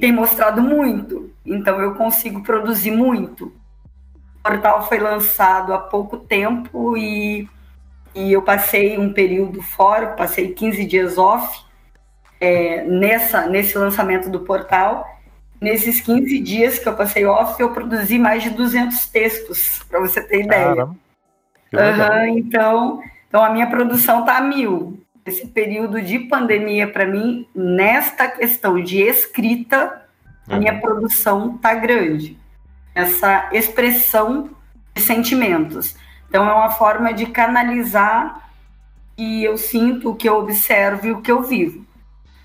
[0.00, 1.30] tem mostrado muito.
[1.44, 3.52] Então eu consigo produzir muito.
[4.42, 7.48] portal foi lançado há pouco tempo e,
[8.14, 11.64] e eu passei um período fora, passei 15 dias off
[12.40, 15.06] é, nessa, nesse lançamento do portal.
[15.60, 20.20] Nesses 15 dias que eu passei off, eu produzi mais de 200 textos, para você
[20.20, 20.84] ter ideia.
[20.84, 23.00] Uhum, então,
[23.36, 24.98] então, a minha produção está a mil.
[25.26, 30.06] Esse período de pandemia, para mim, nesta questão de escrita,
[30.48, 30.58] a uhum.
[30.58, 32.38] minha produção está grande.
[32.94, 34.48] Essa expressão
[34.94, 35.94] de sentimentos.
[36.26, 38.48] Então, é uma forma de canalizar
[39.18, 41.84] e eu sinto o que eu observo e o que eu vivo.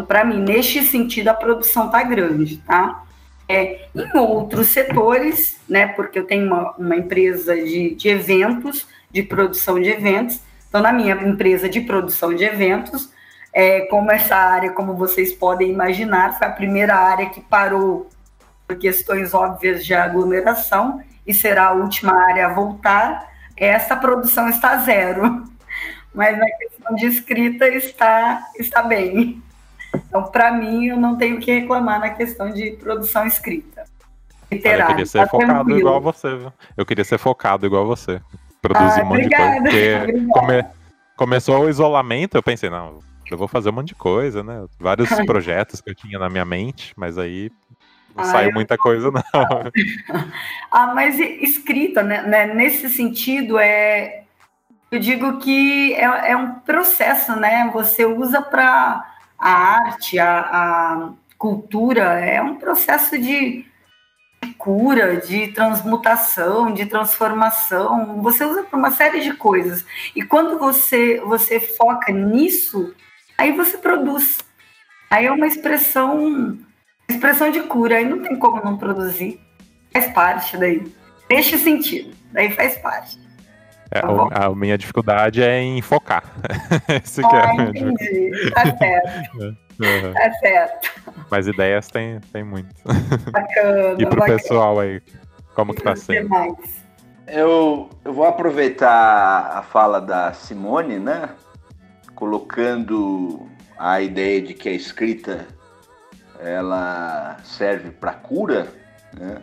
[0.06, 3.06] Para mim, neste sentido, a produção está grande, tá?
[3.48, 5.88] É, em outros setores, né?
[5.88, 10.51] Porque eu tenho uma, uma empresa de, de eventos, de produção de eventos.
[10.72, 13.12] Então, na minha empresa de produção de eventos,
[13.52, 18.10] é, como essa área, como vocês podem imaginar, foi a primeira área que parou
[18.66, 24.78] por questões óbvias de aglomeração e será a última área a voltar, essa produção está
[24.78, 25.44] zero.
[26.16, 29.44] Mas na questão de escrita está, está bem.
[29.94, 33.84] Então, para mim, eu não tenho o que reclamar na questão de produção escrita.
[34.50, 34.84] Literária.
[34.84, 35.80] Eu queria ser tá focado tranquilo.
[35.80, 36.54] igual você, viu?
[36.78, 38.22] Eu queria ser focado igual você.
[38.62, 39.70] Produzir ah, um monte obrigada.
[39.70, 40.28] de coisa.
[40.32, 40.66] Come...
[41.16, 43.00] Começou o isolamento, eu pensei, não,
[43.30, 44.66] eu vou fazer um monte de coisa, né?
[44.80, 47.52] Vários projetos que eu tinha na minha mente, mas aí
[48.16, 49.22] não ah, saiu muita coisa, não.
[50.72, 52.54] ah, mas escrita, né, né?
[52.54, 54.24] Nesse sentido, é.
[54.92, 57.70] Eu digo que é, é um processo, né?
[57.74, 59.06] Você usa para
[59.40, 63.66] a arte, a, a cultura, é um processo de
[64.62, 68.22] cura, de transmutação, de transformação.
[68.22, 69.84] Você usa para uma série de coisas.
[70.16, 72.94] E quando você você foca nisso,
[73.38, 74.38] aí você produz.
[75.10, 76.60] Aí é uma expressão
[77.10, 79.42] expressão de cura, aí não tem como não produzir.
[79.92, 80.94] Faz parte daí.
[81.30, 83.18] Neste sentido, daí faz parte.
[83.92, 86.24] É, tá a minha dificuldade é em focar.
[87.04, 88.52] Esse ah, é entendi.
[88.52, 89.58] Tá certo.
[89.82, 90.14] Uhum.
[90.14, 91.02] Tá certo.
[91.32, 92.68] Mas ideias tem, tem muito.
[93.32, 93.96] Bacana.
[93.98, 94.38] e pro bacana.
[94.38, 95.02] pessoal aí,
[95.56, 96.30] como que tá sendo?
[97.26, 101.32] Eu, eu vou aproveitar a fala da Simone, né?
[102.14, 105.48] Colocando a ideia de que a escrita
[106.40, 108.68] ela serve para cura,
[109.18, 109.42] né?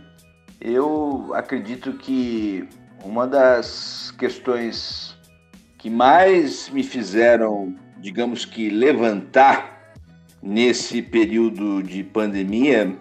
[0.60, 2.68] Eu acredito que
[3.04, 5.16] uma das questões
[5.78, 9.92] que mais me fizeram, digamos que, levantar
[10.42, 12.96] nesse período de pandemia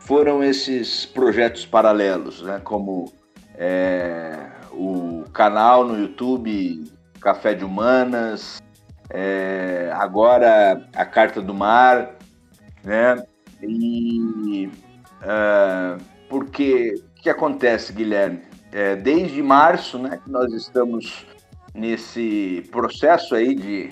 [0.00, 2.60] foram esses projetos paralelos, né?
[2.62, 3.12] como
[3.56, 6.84] é, o canal no YouTube
[7.20, 8.62] Café de Humanas,
[9.10, 12.16] é, agora a Carta do Mar,
[12.82, 13.24] né?
[13.62, 14.68] E
[15.22, 18.42] uh, porque o que acontece, Guilherme?
[18.74, 21.24] É, desde março, né, que nós estamos
[21.72, 23.90] nesse processo aí de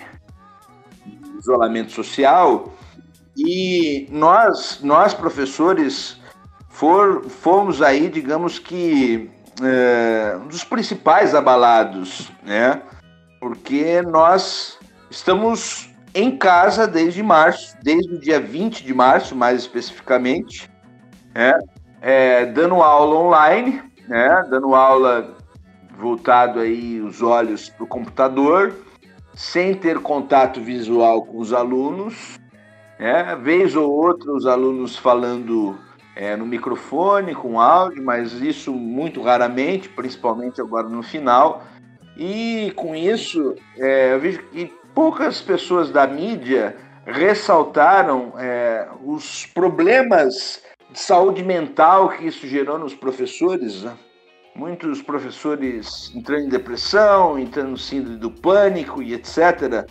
[1.38, 2.74] isolamento social
[3.36, 6.20] e nós, nós professores,
[6.68, 9.30] for, fomos aí, digamos que,
[9.62, 12.82] é, um dos principais abalados, né?
[13.38, 14.78] Porque nós
[15.08, 20.68] estamos em casa desde março, desde o dia 20 de março, mais especificamente,
[21.32, 21.56] né?
[22.02, 25.36] é, dando aula online, né, dando aula
[25.98, 28.74] voltado aí os olhos para o computador,
[29.34, 32.38] sem ter contato visual com os alunos,
[32.98, 35.78] né, vez ou outra os alunos falando
[36.14, 41.62] é, no microfone, com áudio, mas isso muito raramente, principalmente agora no final.
[42.16, 46.76] E com isso, é, eu vejo que poucas pessoas da mídia
[47.06, 50.62] ressaltaram é, os problemas
[50.98, 53.82] saúde mental que isso gerou nos professores.
[53.82, 53.96] Né?
[54.54, 59.86] Muitos professores entrando em depressão, entrando no síndrome do pânico e etc.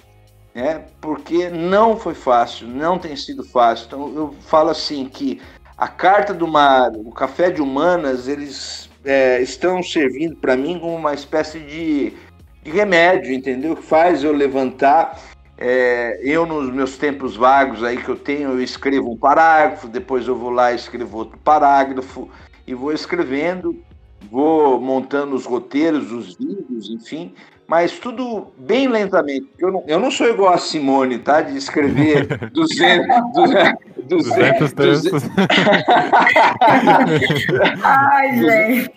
[0.53, 0.85] Né?
[0.99, 3.87] Porque não foi fácil, não tem sido fácil.
[3.87, 5.41] Então eu falo assim que
[5.77, 10.95] a Carta do Mar, o Café de Humanas, eles é, estão servindo para mim como
[10.95, 12.13] uma espécie de,
[12.61, 13.75] de remédio, entendeu?
[13.75, 15.19] Que faz eu levantar
[15.64, 20.28] é, eu, nos meus tempos vagos aí que eu tenho, eu escrevo um parágrafo, depois
[20.28, 22.28] eu vou lá e escrevo outro parágrafo,
[22.66, 23.80] e vou escrevendo,
[24.32, 27.36] vou montando os roteiros, os vídeos, enfim,
[27.68, 29.47] mas tudo bem lentamente.
[29.59, 31.41] Eu não, eu não sou igual a Simone, tá?
[31.41, 35.24] De escrever 200, 200, 200 textos.
[37.84, 38.91] Ai, gente.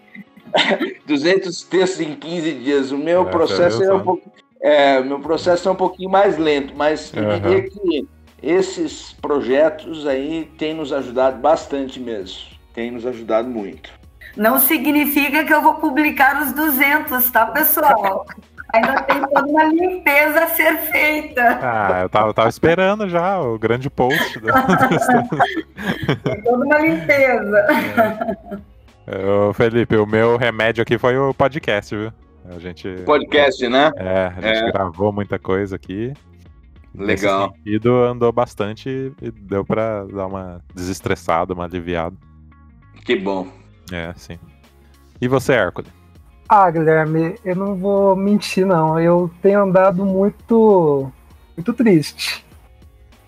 [1.06, 2.90] 200 textos em 15 dias.
[2.90, 4.30] O meu é, processo é um pouco
[4.64, 7.38] é, meu processo é um pouquinho mais lento, mas eu uhum.
[7.38, 8.08] diria que
[8.42, 12.38] esses projetos aí têm nos ajudado bastante mesmo.
[12.72, 13.90] Tem nos ajudado muito.
[14.34, 18.24] Não significa que eu vou publicar os 200, tá, pessoal?
[18.72, 21.58] Ainda tem toda uma limpeza a ser feita.
[21.62, 24.40] Ah, eu tava, eu tava esperando já o grande post.
[24.40, 24.46] Do...
[26.24, 27.66] tem toda uma limpeza.
[29.06, 29.26] É.
[29.26, 32.10] Ô, Felipe, o meu remédio aqui foi o podcast, viu?
[32.44, 32.88] A gente.
[33.04, 33.90] Podcast, né?
[33.96, 34.72] É, a gente É.
[34.72, 36.12] gravou muita coisa aqui.
[36.94, 37.48] Legal.
[37.48, 42.16] Nesse sentido, andou bastante e deu pra dar uma desestressada, uma aliviada.
[43.04, 43.48] Que bom.
[43.90, 44.38] É, sim.
[45.20, 45.90] E você, Hércules?
[46.48, 49.00] Ah, Guilherme, eu não vou mentir, não.
[49.00, 51.10] Eu tenho andado muito,
[51.56, 52.44] muito triste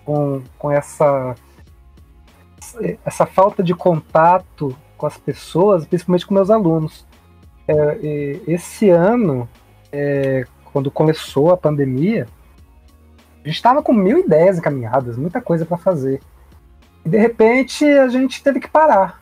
[0.05, 1.35] com, com essa,
[3.03, 7.05] essa falta de contato com as pessoas, principalmente com meus alunos.
[7.67, 9.47] É, esse ano,
[9.91, 12.27] é, quando começou a pandemia,
[13.43, 16.21] a gente estava com mil ideias encaminhadas, muita coisa para fazer.
[17.05, 19.21] E de repente a gente teve que parar.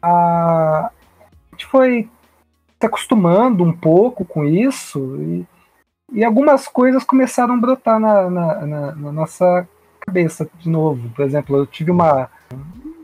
[0.00, 0.90] A, a
[1.52, 2.08] gente foi
[2.80, 5.46] se acostumando um pouco com isso e,
[6.12, 9.68] e algumas coisas começaram a brotar na, na, na- na nossa
[10.00, 11.08] cabeça de novo.
[11.10, 12.28] Por exemplo, eu tive uma,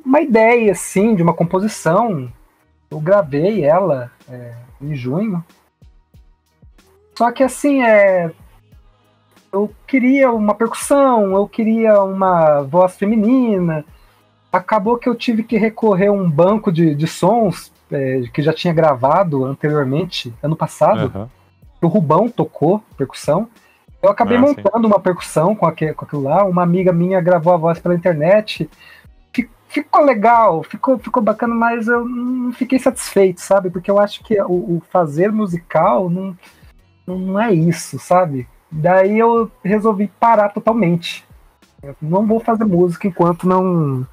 [0.04, 2.32] uma ideia assim de uma composição,
[2.90, 5.44] eu gravei ela é, em junho.
[7.16, 8.30] Só que assim, é,
[9.52, 13.84] eu queria uma percussão, eu queria uma voz feminina.
[14.52, 18.52] Acabou que eu tive que recorrer a um banco de, de sons é, que já
[18.52, 21.28] tinha gravado anteriormente, ano passado,
[21.78, 23.48] que o Rubão tocou percussão.
[24.00, 24.54] Eu acabei Ah, sim.
[24.62, 26.44] montando uma percussão com, aque- com aquilo lá.
[26.44, 28.70] Uma amiga minha gravou a voz pela internet.
[29.68, 33.70] Fi- Ficou legal, ficou, ficou bacana, mas eu não fiquei satisfeito, sabe?
[33.70, 36.36] Porque eu acho que o, o fazer musical não,
[37.06, 38.48] não é isso, sabe?
[38.70, 41.26] Daí eu resolvi parar totalmente.
[41.82, 44.06] Eu não vou fazer música enquanto não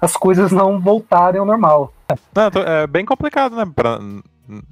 [0.00, 1.92] as coisas não voltarem ao normal.
[2.34, 3.64] Não, é bem complicado, né?
[3.74, 3.98] Pra,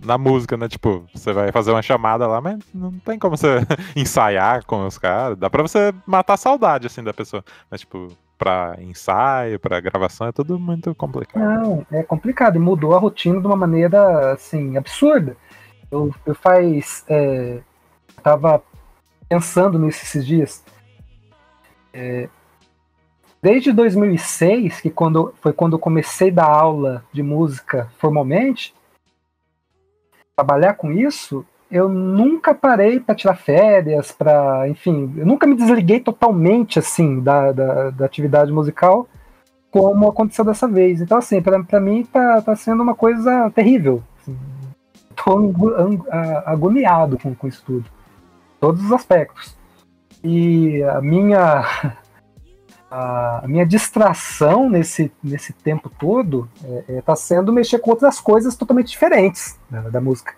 [0.04, 0.68] na música, né?
[0.68, 3.60] Tipo, você vai fazer uma chamada lá, mas não tem como você
[3.96, 5.36] ensaiar com os caras.
[5.36, 7.44] Dá pra você matar a saudade, assim, da pessoa.
[7.70, 8.08] Mas, tipo,
[8.38, 11.42] pra ensaio, pra gravação, é tudo muito complicado.
[11.42, 15.36] Não, é complicado e mudou a rotina de uma maneira assim absurda.
[15.90, 17.60] Eu, eu faz, é,
[18.22, 18.62] tava
[19.28, 20.64] pensando nisso esses dias.
[21.92, 22.28] É,
[23.40, 28.74] desde 2006, que quando foi quando eu comecei a dar aula de música formalmente,
[30.36, 36.00] trabalhar com isso, eu nunca parei para tirar férias, para, enfim, eu nunca me desliguei
[36.00, 39.08] totalmente assim da, da, da atividade musical
[39.70, 41.00] como aconteceu dessa vez.
[41.00, 44.04] Então, assim, pra mim tá, tá sendo uma coisa terrível.
[46.10, 47.84] A- agoniado com, com isso tudo.
[48.60, 49.56] Todos os aspectos.
[50.22, 51.64] E a minha.
[52.96, 58.54] A minha distração nesse, nesse tempo todo é, é, tá sendo mexer com outras coisas
[58.54, 60.32] totalmente diferentes da, da música.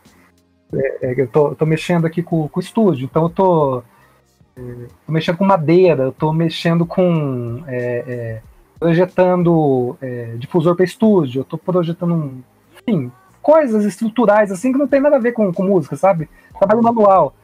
[0.73, 3.83] É, é, eu tô, tô mexendo aqui com, com o estúdio, então eu tô,
[4.57, 4.63] é,
[5.05, 7.63] tô mexendo com madeira, eu tô mexendo com.
[7.67, 8.41] é,
[8.79, 9.99] projetando
[10.39, 12.43] difusor para estúdio, eu tô projetando,
[12.75, 13.11] enfim,
[13.43, 16.27] coisas estruturais assim que não tem nada a ver com, com música, sabe?
[16.59, 17.35] Trabalho manual.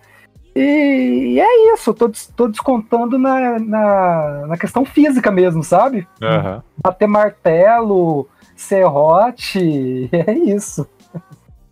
[0.54, 6.06] E, e é isso, tô, tô descontando na, na, na questão física mesmo, sabe?
[6.20, 6.62] Aham.
[6.82, 10.86] Bater martelo, serrote, é isso.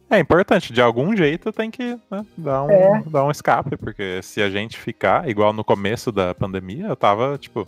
[0.09, 3.03] É importante, de algum jeito tem que né, dar, um, É.
[3.07, 7.39] dar um escape, porque se a gente ficar, igual no começo da pandemia, eu tava,
[7.39, 7.67] tipo,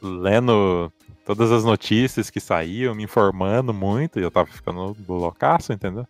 [0.00, 0.92] lendo
[1.24, 6.06] todas as notícias que saíam, me informando muito, e eu tava ficando loucaço, entendeu?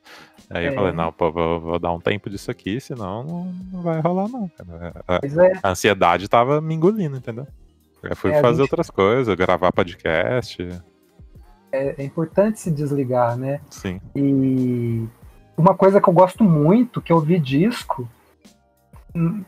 [0.51, 0.75] Aí eu É.
[0.75, 4.29] falei, não, pô, vou, vou dar um tempo disso aqui, senão não, não vai rolar
[4.29, 4.93] não, cara.
[5.09, 7.47] A, é, a ansiedade tava me engolindo, entendeu?
[8.03, 10.63] Eu fui É, fazer gente- outras coisas, gravar podcast,
[11.71, 13.61] é, é importante se desligar, né?
[13.71, 14.01] sim.
[14.15, 15.07] E
[15.57, 18.09] uma coisa que eu gosto muito, que eu ouvi disco,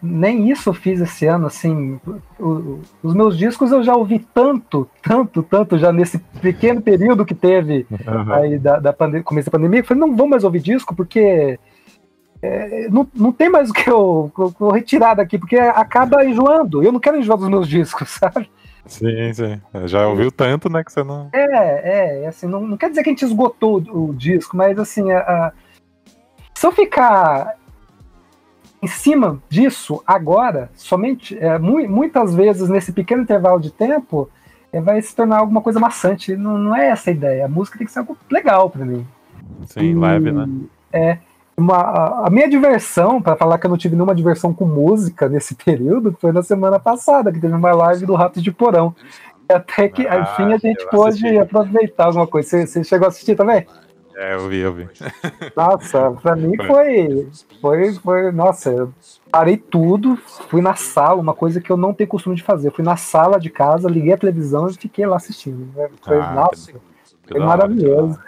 [0.02, 1.98] nem isso eu fiz esse ano, assim,
[2.38, 7.34] o- os meus discos eu já ouvi tanto, tanto, tanto, já nesse pequeno período que
[7.34, 7.86] teve
[8.34, 8.92] aí da, da
[9.22, 11.58] começo da pandemia, eu falei, não vou mais ouvir disco, porque
[12.42, 16.82] é, não, não tem mais o que eu, eu vou retirar daqui, porque acaba enjoando,
[16.82, 18.50] eu não quero enjoar dos meus discos, sabe?
[18.86, 19.60] Sim, sim.
[19.86, 21.30] Já ouviu tanto, né, que você não...
[21.32, 24.78] É, é, assim, não, não quer dizer que a gente esgotou o, o disco, mas
[24.78, 25.52] assim, a- a-
[26.54, 27.54] se eu ficar
[28.84, 34.28] em cima disso agora, somente, é, mui- muitas vezes nesse pequeno intervalo de tempo,
[34.72, 36.36] é, vai se tornar alguma coisa maçante.
[36.36, 37.46] Não, não é essa a ideia.
[37.46, 39.06] A música tem que ser algo legal pra mim.
[39.66, 40.48] Sim, leve, né?
[40.92, 41.18] É.
[41.56, 45.28] Uma, a, a minha diversão, pra falar que eu não tive nenhuma diversão com música
[45.28, 48.94] nesse período, foi na semana passada, que teve uma live do Ratos de Porão.
[49.48, 52.48] Até que, Ah, enfim, a gente pôde aproveitar alguma coisa.
[52.48, 53.66] Você, você chegou a assistir também?
[54.16, 54.88] É, eu vi, eu vi.
[55.56, 57.28] Nossa, pra mim foi,
[57.60, 58.32] foi, foi.
[58.32, 58.94] Nossa, eu
[59.30, 60.16] parei tudo,
[60.48, 62.70] fui na sala, uma coisa que eu não tenho costume de fazer.
[62.70, 65.68] Fui na sala de casa, liguei a televisão e fiquei lá assistindo.
[66.02, 66.72] Foi, Ah, nossa,
[67.28, 68.18] foi maravilhoso.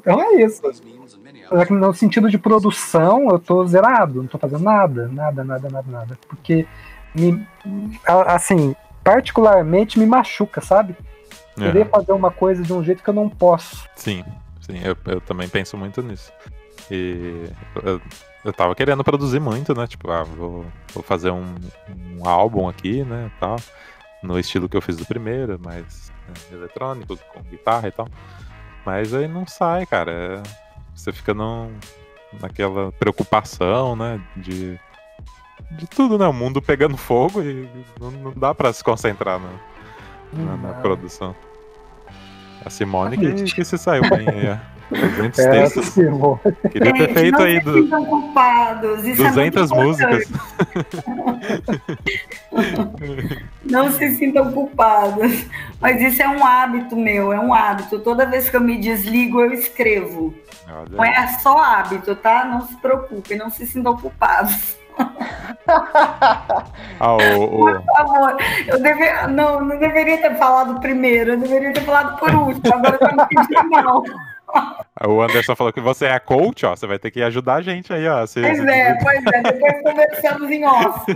[0.00, 0.60] Então é isso.
[1.48, 5.68] Só que No sentido de produção, eu tô zerado, não tô fazendo nada, nada, nada,
[5.70, 6.18] nada, nada.
[6.28, 6.66] Porque,
[7.14, 7.46] me,
[8.26, 8.74] assim,
[9.04, 10.96] particularmente me machuca, sabe?
[11.56, 13.88] É, Querer fazer uma coisa de um jeito que eu não posso.
[13.96, 14.24] Sim,
[14.68, 16.32] sim, eu, eu também penso muito nisso.
[16.90, 17.44] E
[17.82, 18.00] eu,
[18.44, 19.86] eu tava querendo produzir muito, né?
[19.86, 20.64] Tipo, ah, vou,
[20.94, 21.54] vou fazer um,
[22.16, 23.30] um álbum aqui, né?
[23.40, 23.56] Tal,
[24.22, 28.08] no estilo que eu fiz do primeiro, mais né, eletrônico, com guitarra e tal.
[28.86, 30.10] Mas aí não sai, cara.
[30.12, 31.72] é- você fica num,
[32.40, 34.20] naquela preocupação, né?
[34.36, 34.78] De,
[35.72, 36.26] de tudo, né?
[36.26, 37.68] O mundo pegando fogo e
[38.00, 39.50] não, não dá pra se concentrar na,
[40.32, 41.34] na, na produção.
[42.68, 44.58] A Simone que, que se saiu bem aí, ó.
[44.94, 45.86] 200 É, textos.
[45.86, 46.38] Simone.
[46.70, 49.04] Queria ter feito não aí se do, sintam culpados.
[49.06, 50.24] Isso é muito 200 músicas.
[53.64, 55.46] Não se sintam culpados.
[55.80, 57.98] Mas isso é um hábito meu, é um hábito.
[58.00, 60.34] Toda vez que eu me desligo, eu escrevo.
[60.66, 62.44] Não Olha, é só hábito, tá?
[62.44, 64.76] Não se preocupem, não se sintam culpados.
[67.00, 68.36] ah, o, o- Por favor,
[68.66, 69.26] eu deve...
[69.28, 72.74] não, não deveria ter falado primeiro, eu deveria ter falado por último.
[72.74, 74.02] Agora eu não pedi mal.
[75.06, 76.74] o Anderson falou que você é coach, ó.
[76.74, 78.26] Você vai ter que ajudar a gente aí, ó.
[78.26, 81.12] Se- Pois é, pois é, depois conversamos em off.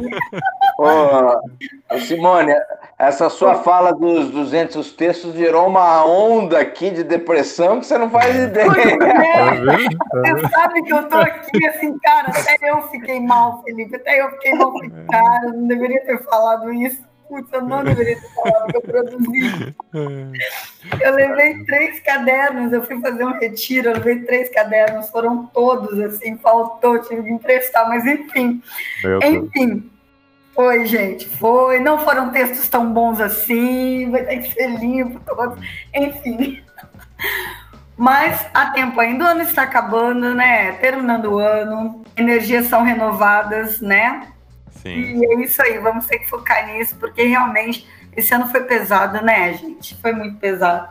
[0.78, 2.52] Ô, ô, Simone,
[2.98, 8.10] essa sua fala dos 200 textos gerou uma onda aqui de depressão que você não
[8.10, 8.70] faz ideia.
[8.70, 9.98] É, vendo?
[10.40, 14.30] Você sabe que eu tô aqui assim, cara, até eu fiquei mal, Felipe, até eu
[14.32, 17.02] fiquei mal, falei, cara, eu não deveria ter falado isso.
[17.32, 19.74] Putz, eu não deveria ter falado que eu produzi.
[21.00, 25.98] Eu levei três cadernos, eu fui fazer um retiro, eu levei três cadernos, foram todos
[25.98, 28.62] assim, faltou, tive que emprestar, mas enfim,
[29.02, 29.34] Meu Deus.
[29.46, 29.90] enfim.
[30.54, 31.80] Foi, gente, foi.
[31.80, 35.56] Não foram textos tão bons assim, vai ter que ser limpo, todo-
[35.94, 36.62] enfim.
[37.96, 40.72] Mas há tempo ainda, o ano está acabando, né?
[40.72, 44.28] Terminando o ano, energias são renovadas, né?
[44.72, 45.18] Sim.
[45.20, 49.22] E é isso aí, vamos ter que focar nisso, porque realmente esse ano foi pesado,
[49.24, 49.94] né, gente?
[50.00, 50.88] Foi muito pesado.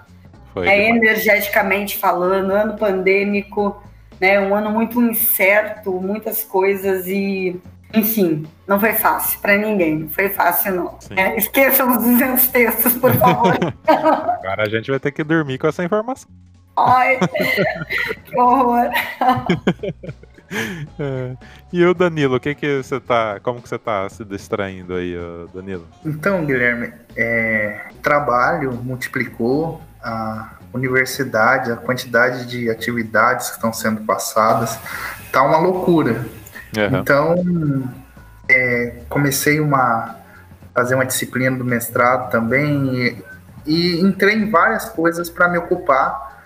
[0.53, 0.95] Foi É, demais.
[0.97, 3.81] energeticamente falando, ano pandêmico,
[4.19, 4.39] né?
[4.39, 7.59] Um ano muito incerto, muitas coisas e,
[7.93, 9.99] enfim, não foi fácil para ninguém.
[9.99, 10.97] Não foi fácil, não.
[11.15, 13.55] É, esqueçam os 200 textos, por favor.
[13.87, 16.29] Agora a gente vai ter que dormir com essa informação.
[16.77, 17.17] Ai,
[18.25, 18.89] que horror.
[20.99, 21.35] É.
[21.71, 23.39] E o Danilo, o que que você tá.
[23.41, 25.15] Como que você tá se distraindo aí,
[25.53, 25.87] Danilo?
[26.05, 34.77] Então, Guilherme, é, trabalho multiplicou a universidade, a quantidade de atividades que estão sendo passadas,
[35.31, 36.25] tá uma loucura.
[36.77, 36.99] Aham.
[36.99, 37.35] Então,
[38.49, 40.17] é, comecei uma
[40.73, 43.23] fazer uma disciplina do mestrado também e,
[43.65, 46.45] e entrei em várias coisas para me ocupar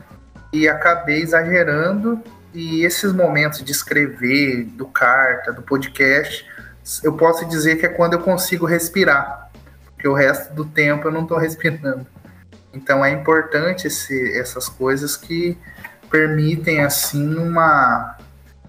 [0.52, 2.20] e acabei exagerando
[2.56, 6.46] e esses momentos de escrever, do carta, do podcast,
[7.04, 9.52] eu posso dizer que é quando eu consigo respirar,
[9.94, 12.08] porque o resto do tempo eu não estou respirando.
[12.74, 15.58] Então é importante esse, essas coisas que
[16.10, 18.18] permitem assim uma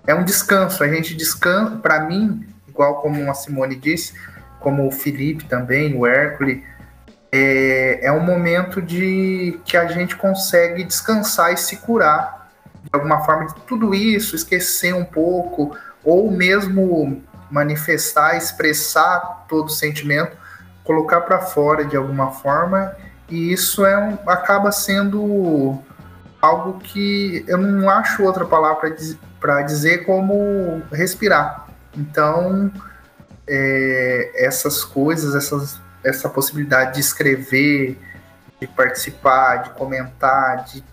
[0.05, 0.83] é um descanso.
[0.83, 4.15] A gente descansa, para mim, igual como a Simone disse,
[4.59, 6.63] como o Felipe também, o Hércules,
[7.31, 12.46] é, é um momento de que a gente consegue descansar e se curar
[12.87, 19.71] de alguma forma de tudo isso, esquecer um pouco, ou mesmo manifestar, expressar todo o
[19.71, 20.37] sentimento,
[20.85, 22.95] colocar para fora de alguma forma,
[23.29, 25.79] e isso é um, acaba sendo
[26.41, 28.95] algo que eu não acho outra palavra
[29.41, 31.67] para dizer como respirar.
[31.97, 32.71] Então,
[33.49, 37.99] é, essas coisas, essas, essa possibilidade de escrever,
[38.61, 40.85] de participar, de comentar, de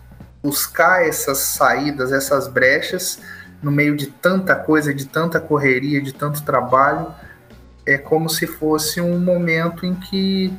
[0.44, 3.18] buscar essas saídas, essas brechas
[3.62, 7.06] no meio de tanta coisa, de tanta correria, de tanto trabalho,
[7.86, 10.54] é como se fosse um momento em que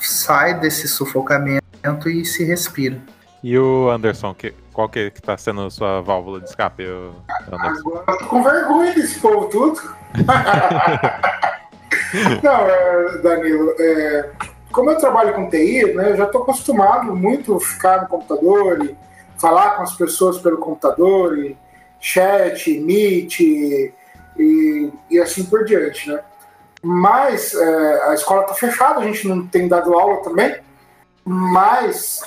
[0.00, 2.98] sai desse sufocamento e se respira.
[3.42, 7.88] E o Anderson, que, qual que, que tá sendo a sua válvula de escape, Anderson?
[7.90, 9.80] Agora eu tô com vergonha desse povo tudo.
[12.42, 14.30] Não, é, Danilo, é,
[14.72, 18.84] como eu trabalho com TI, né, eu já estou acostumado muito a ficar no computador
[18.84, 18.96] e
[19.38, 21.56] falar com as pessoas pelo computador, e
[22.00, 23.92] chat, meet e,
[24.36, 26.20] e, e assim por diante, né?
[26.82, 30.56] Mas é, a escola está fechada, a gente não tem dado aula também,
[31.24, 32.22] mas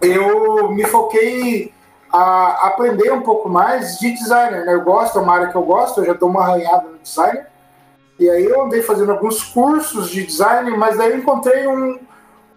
[0.00, 1.72] eu me foquei
[2.10, 4.64] a aprender um pouco mais de designer.
[4.64, 4.72] Né?
[4.72, 7.46] Eu gosto, é uma área que eu gosto, eu já dou uma arranhada no designer.
[8.18, 11.98] E aí eu andei fazendo alguns cursos de design, mas daí eu encontrei um,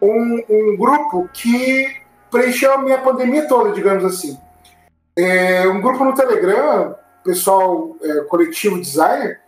[0.02, 2.02] um, um grupo que
[2.32, 4.38] preencheu a minha pandemia toda, digamos assim.
[5.16, 9.40] É um grupo no Telegram, pessoal é, coletivo designer,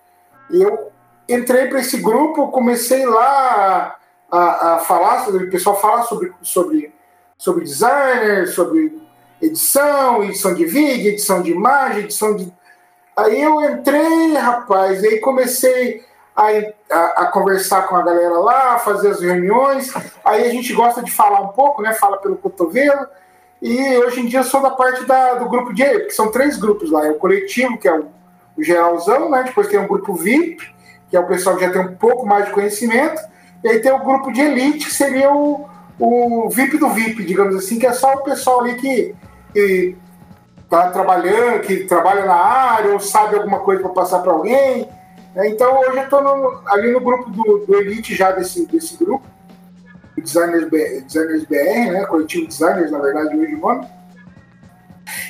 [0.52, 0.92] e eu
[1.28, 3.96] entrei para esse grupo, comecei lá
[4.32, 6.94] a, a falar, o pessoal fala sobre, sobre,
[7.38, 9.02] sobre designer, sobre
[9.42, 12.52] edição, edição de vídeo, edição de imagem, edição de.
[13.16, 16.04] Aí eu entrei, rapaz, e aí comecei
[16.36, 16.48] a,
[16.90, 19.94] a, a, conversar com a galera lá, fazer as reuniões.
[20.26, 21.94] Aí a gente gosta de falar um pouco, né?
[21.94, 23.08] Fala pelo cotovelo.
[23.62, 25.84] E hoje em dia eu sou da parte da, do grupo de.
[26.02, 28.08] que são três grupos lá: é o coletivo, que é o,
[28.58, 29.44] o geralzão, né?
[29.44, 30.68] Depois tem o grupo VIP,
[31.10, 33.22] que é o pessoal que já tem um pouco mais de conhecimento.
[33.64, 35.70] E aí tem o grupo de elite, que seria o,
[36.00, 39.16] o VIP do VIP, digamos assim, que é só o pessoal ali que
[39.54, 39.96] que
[40.74, 44.90] está trabalhando, que trabalha na área ou sabe alguma coisa para passar para alguém.
[45.36, 45.50] Né?
[45.50, 49.26] Então hoje eu estou ali no grupo do, do, Elite já desse, desse grupo,
[50.18, 52.06] Designers, Designers BR, né?
[52.06, 53.88] coletivo Designers, na verdade, hoje o nome.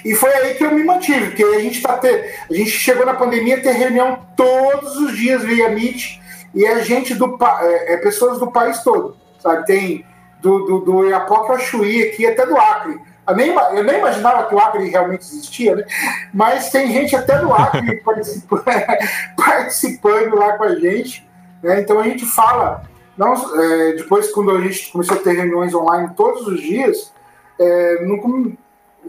[0.05, 3.05] E foi aí que eu me mantive, porque a gente tá ter, a gente chegou
[3.05, 6.19] na pandemia a ter reunião todos os dias via Meet
[6.53, 9.65] e é gente do é, é pessoas do país todo, sabe?
[9.65, 10.05] Tem
[10.41, 12.99] do, do, do Iapoque ao Chuí aqui, até do Acre.
[13.27, 15.85] Eu nem, eu nem imaginava que o Acre realmente existia, né?
[16.33, 18.63] Mas tem gente até do Acre participando,
[19.37, 21.27] participando lá com a gente.
[21.61, 21.79] Né?
[21.79, 22.83] Então a gente fala,
[23.17, 27.13] não, é, depois quando a gente começou a ter reuniões online todos os dias,
[27.59, 27.97] é,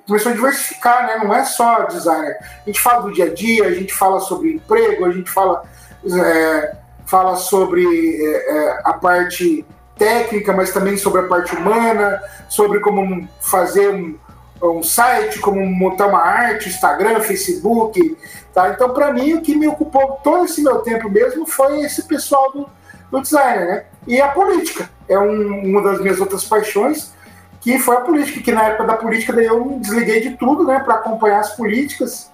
[0.07, 1.24] começou a diversificar, né?
[1.24, 2.36] Não é só designer.
[2.41, 5.65] A gente fala do dia a dia, a gente fala sobre emprego, a gente fala,
[6.05, 6.77] é,
[7.07, 7.85] fala sobre
[8.23, 9.65] é, é, a parte
[9.97, 14.16] técnica, mas também sobre a parte humana, sobre como fazer um,
[14.62, 18.16] um site, como montar uma arte, Instagram, Facebook.
[18.53, 18.71] Tá?
[18.71, 22.53] Então, para mim, o que me ocupou todo esse meu tempo mesmo foi esse pessoal
[22.53, 22.69] do,
[23.11, 23.66] do designer.
[23.66, 23.85] Né?
[24.07, 27.12] E a política é um, uma das minhas outras paixões,
[27.61, 30.81] que foi a política, que na época da política daí eu desliguei de tudo né,
[30.81, 32.31] para acompanhar as políticas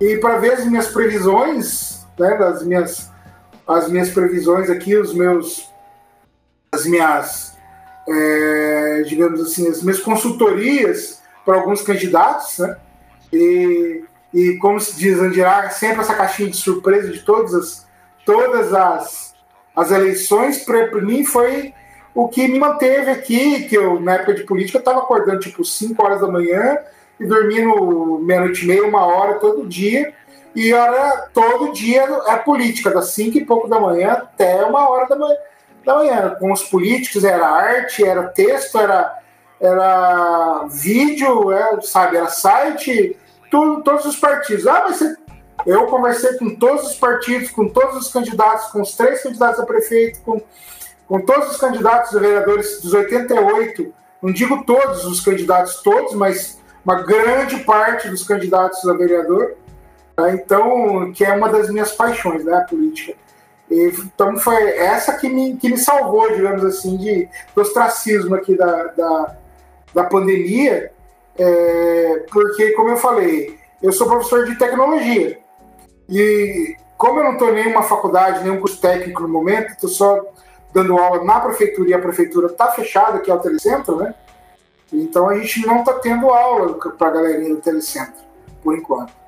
[0.00, 3.10] e para ver as minhas previsões, né, das minhas,
[3.66, 5.71] as minhas previsões aqui, os meus
[6.72, 7.58] as minhas,
[8.08, 12.76] é, digamos assim, as minhas consultorias para alguns candidatos, né?
[13.30, 17.86] E, e como se diz, Andirá, sempre essa caixinha de surpresa de todas as,
[18.24, 19.34] todas as,
[19.76, 21.74] as eleições, para mim foi
[22.14, 26.02] o que me manteve aqui, que eu, na época de política, estava acordando tipo 5
[26.02, 26.78] horas da manhã
[27.20, 30.14] e dormindo meia-noite e meia, uma hora todo dia.
[30.54, 35.06] E era todo dia é política, das 5 e pouco da manhã até uma hora
[35.06, 35.36] da manhã,
[35.84, 39.18] da manhã, com os políticos, era arte, era texto, era,
[39.60, 43.16] era vídeo, é, sabe, era site,
[43.50, 44.66] tudo, todos os partidos.
[44.66, 45.16] Ah, mas você,
[45.66, 49.66] eu conversei com todos os partidos, com todos os candidatos, com os três candidatos a
[49.66, 50.40] prefeito, com,
[51.06, 53.92] com todos os candidatos a vereadores dos 88,
[54.22, 59.54] não digo todos os candidatos, todos, mas uma grande parte dos candidatos a vereador.
[60.14, 60.32] Tá?
[60.32, 63.14] Então, que é uma das minhas paixões, né, a política.
[63.72, 68.84] Então foi essa que me, que me salvou, digamos assim, de, do ostracismo aqui da,
[68.88, 69.36] da,
[69.94, 70.92] da pandemia,
[71.38, 75.38] é, porque, como eu falei, eu sou professor de tecnologia.
[76.08, 80.20] E como eu não estou em nenhuma faculdade, nenhum curso técnico no momento, estou só
[80.72, 84.14] dando aula na prefeitura e a prefeitura está fechada, que é o telecentro, né?
[84.92, 88.22] Então a gente não está tendo aula para a galerinha do telecentro,
[88.62, 89.21] por enquanto.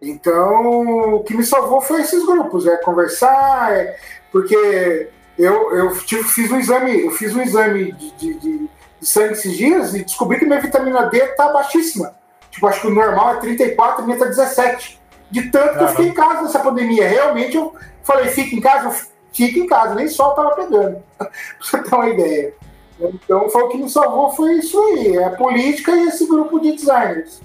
[0.00, 3.96] Então, o que me salvou foi esses grupos, é conversar, é,
[4.30, 5.08] porque
[5.38, 8.58] eu, eu tive, fiz um exame, eu fiz um exame de, de, de,
[9.00, 12.14] de sangue esses dias e descobri que minha vitamina D tá baixíssima.
[12.50, 15.00] Tipo, acho que o normal é 34 e minha tá 17.
[15.30, 17.08] De tanto que eu fiquei em casa nessa pandemia.
[17.08, 21.02] Realmente eu falei, fica em casa, fica em casa, nem sol tava pegando.
[21.18, 22.54] pra você ter uma ideia.
[22.98, 26.58] Então foi o que me salvou, foi isso aí, é a política e esse grupo
[26.58, 27.42] de designers.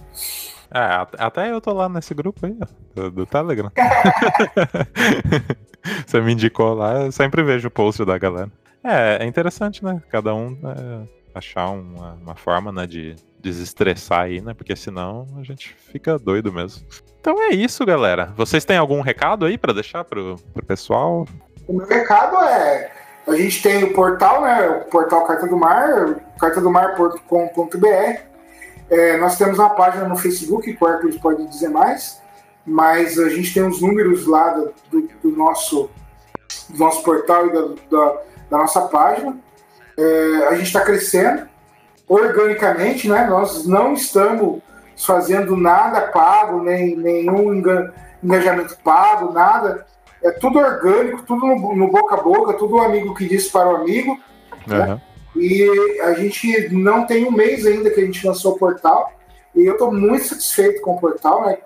[0.73, 2.57] É, até eu tô lá nesse grupo aí,
[2.95, 3.71] do, do Telegram.
[6.05, 8.49] Você me indicou lá, eu sempre vejo o post da galera.
[8.83, 10.01] É, é interessante, né?
[10.09, 14.53] Cada um é, achar uma, uma, forma, né, de desestressar aí, né?
[14.53, 16.85] Porque senão a gente fica doido mesmo.
[17.19, 18.33] Então é isso, galera.
[18.35, 21.27] Vocês têm algum recado aí para deixar pro, pro pessoal?
[21.67, 22.91] O meu recado é
[23.27, 24.67] a gente tem o portal, né?
[24.67, 28.30] O portal Carta do Mar, cartadomar.com.br
[28.91, 32.21] é, nós temos uma página no Facebook, o Hércules pode dizer mais,
[32.65, 35.89] mas a gente tem os números lá do, do, do nosso,
[36.67, 38.17] do nosso portal e da, da,
[38.49, 39.37] da nossa página.
[39.97, 41.47] É, a gente está crescendo
[42.05, 43.25] organicamente, né?
[43.27, 44.61] Nós não estamos
[44.97, 47.53] fazendo nada pago, nem nenhum
[48.21, 49.85] engajamento pago, nada.
[50.21, 53.69] É tudo orgânico, tudo no, no boca a boca, tudo um amigo que disse para
[53.69, 54.19] o amigo.
[54.67, 54.77] Uhum.
[54.77, 55.01] Né?
[55.35, 59.11] E a gente não tem um mês ainda que a gente lançou o portal.
[59.55, 61.57] E eu estou muito satisfeito com o portal, né?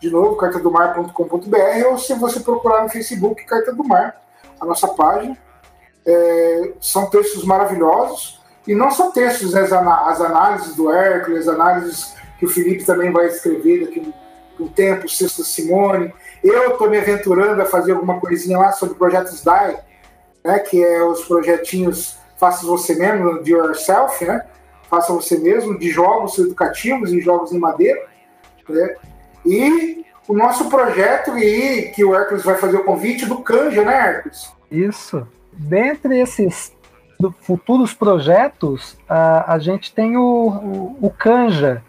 [0.00, 4.20] De novo, cartadomar.com.br, ou se você procurar no Facebook, Carta do Mar,
[4.60, 5.36] a nossa página.
[6.06, 8.40] É, são textos maravilhosos.
[8.66, 12.84] E não só textos, né, as, as análises do Hércules, as análises que o Felipe
[12.84, 16.12] também vai escrever daqui um, um tempo, Sexta Simone.
[16.44, 19.78] Eu estou me aventurando a fazer alguma coisinha lá sobre projetos DAI,
[20.44, 24.44] né, que é os projetinhos Faça Você Mesmo, de Yourself, né?
[24.88, 28.06] Faça Você Mesmo, de jogos educativos e jogos em madeira.
[28.68, 28.94] Né?
[29.44, 33.94] E o nosso projeto, e que o Hércules vai fazer o convite do Canja, né,
[33.94, 34.52] Hércules?
[34.70, 35.26] Isso.
[35.52, 36.72] Dentre esses
[37.40, 41.82] futuros projetos, a, a gente tem o, o, o Canja,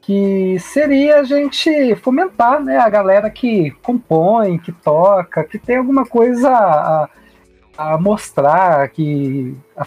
[0.00, 6.06] que seria a gente fomentar né, a galera que compõe, que toca, que tem alguma
[6.06, 7.08] coisa a,
[7.78, 9.82] a mostrar, que a,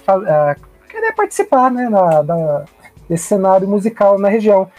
[0.51, 0.55] a
[0.89, 2.65] querer participar né, na, da,
[3.09, 4.72] desse cenário musical na região.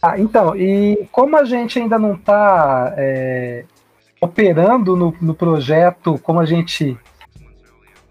[0.00, 3.64] Ah, então, e como a gente ainda não está é,
[4.20, 6.96] operando no, no, projeto como a gente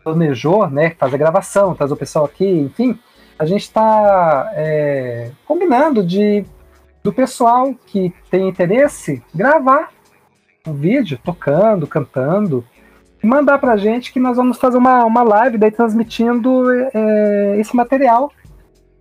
[0.03, 2.99] planejou, né, fazer gravação, trazer o pessoal aqui, enfim,
[3.39, 6.45] a gente está é, combinando de
[7.01, 9.89] do pessoal que tem interesse gravar
[10.67, 12.65] um vídeo tocando, cantando,
[13.27, 18.31] mandar pra gente que nós vamos fazer uma, uma live daí transmitindo é, esse material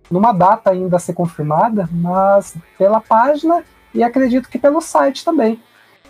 [0.09, 3.63] numa data ainda a ser confirmada, mas pela página
[3.93, 5.61] e acredito que pelo site também.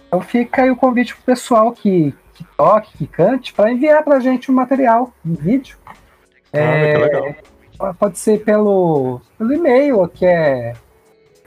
[0.08, 4.20] Então fica aí o convite pro pessoal que, que toque, que cante, para enviar pra
[4.20, 5.78] gente um material, um vídeo.
[6.54, 7.36] Ah, é, legal.
[7.98, 10.74] Pode ser pelo, pelo e-mail, que é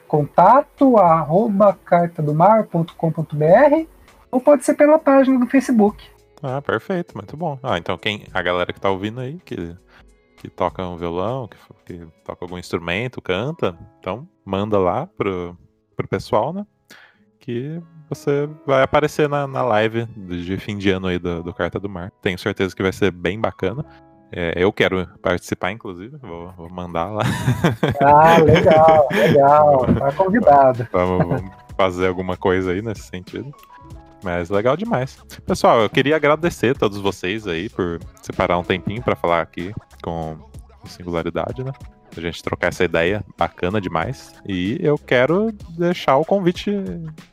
[0.07, 3.87] contato arroba cartadomar.com.br
[4.31, 6.12] ou pode ser pela página do Facebook.
[6.43, 7.59] Ah, perfeito, muito bom.
[7.63, 9.77] Ah, então quem a galera que tá ouvindo aí, que,
[10.37, 11.57] que toca um violão, que,
[11.87, 15.57] que toca algum instrumento, canta, então manda lá pro,
[15.97, 16.67] pro pessoal, né?
[17.39, 21.79] Que você vai aparecer na, na live de fim de ano aí do, do Carta
[21.79, 22.11] do Mar.
[22.21, 23.85] Tenho certeza que vai ser bem bacana.
[24.35, 27.23] É, eu quero participar, inclusive, vou, vou, mandar lá.
[28.03, 29.87] Ah, legal, legal.
[29.95, 30.89] Tá convidado.
[30.91, 33.53] Vamos, vamos fazer alguma coisa aí nesse sentido.
[34.23, 35.19] Mas legal demais.
[35.47, 39.75] Pessoal, eu queria agradecer a todos vocês aí por separar um tempinho para falar aqui
[40.03, 40.39] com
[40.85, 41.73] singularidade, né?
[42.15, 44.35] A gente trocar essa ideia bacana demais.
[44.47, 46.71] E eu quero deixar o convite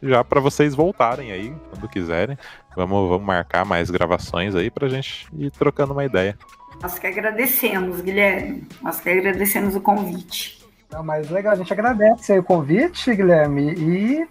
[0.02, 2.38] já para vocês voltarem aí, quando quiserem.
[2.76, 6.38] Vamos, vamos marcar mais gravações aí pra gente ir trocando uma ideia.
[6.82, 8.64] Nós que agradecemos, Guilherme.
[8.82, 10.66] Nós que agradecemos o convite.
[10.90, 14.28] Não, mas legal, a gente agradece o convite, Guilherme, e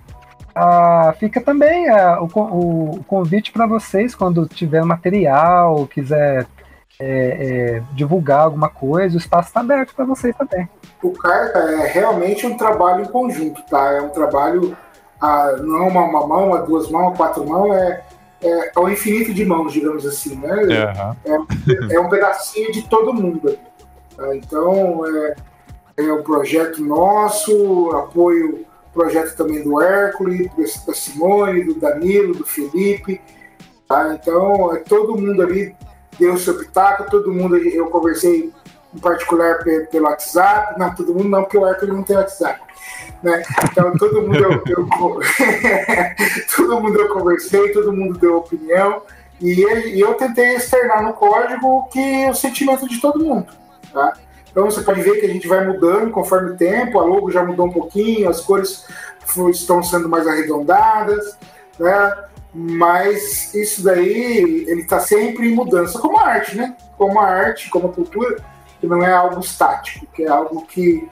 [0.60, 6.48] ah, fica também ah, o, o, convite para vocês quando tiver material, quiser
[6.98, 7.06] é,
[7.78, 10.68] é, divulgar alguma coisa, o espaço está aberto para vocês também.
[11.01, 13.93] O Carta é realmente um trabalho em conjunto, tá?
[13.93, 14.76] É um trabalho,
[15.20, 18.02] ah, não é uma, uma mão, a duas mãos, quatro mãos, é,
[18.43, 20.55] é, é o infinito de mãos, digamos assim, né?
[20.55, 21.86] Uhum.
[21.90, 23.56] É, é, um pedacinho de todo mundo.
[24.16, 24.35] Tá?
[24.35, 25.36] Então, é,
[25.98, 28.66] é um projeto nosso, apoio
[28.98, 30.50] projeto também do Hércules,
[30.84, 33.20] da Simone, do Danilo, do Felipe.
[33.86, 34.18] Tá?
[34.20, 35.72] Então, é, todo mundo ali
[36.18, 38.52] deu seu pitaco, todo mundo, eu conversei
[38.92, 42.60] em particular pelo WhatsApp, não, todo mundo não, porque o Hércules não tem WhatsApp.
[43.22, 43.42] Né?
[43.70, 44.88] Então, todo mundo eu, eu
[46.56, 49.02] todo mundo eu conversei, todo mundo deu opinião,
[49.40, 53.46] e, e eu tentei externar no código que o sentimento de todo mundo.
[53.92, 54.12] Tá?
[54.59, 57.44] Então você pode ver que a gente vai mudando conforme o tempo, a logo já
[57.44, 58.85] mudou um pouquinho, as cores
[59.52, 61.39] estão sendo mais arredondadas,
[61.78, 62.24] né?
[62.52, 66.76] Mas isso daí, ele está sempre em mudança, como a arte, né?
[66.97, 68.35] Como a arte, como a cultura,
[68.80, 71.09] que não é algo estático, que é algo que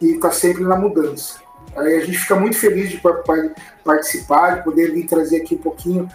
[0.00, 1.36] está sempre na mudança.
[1.76, 3.00] Aí a gente fica muito feliz de
[3.84, 6.08] participar, de poder vir trazer aqui um pouquinho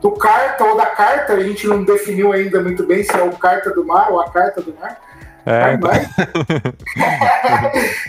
[0.00, 3.36] do carta ou da carta, a gente não definiu ainda muito bem se é o
[3.36, 5.03] carta do mar ou a carta do mar,
[5.46, 5.90] é, então.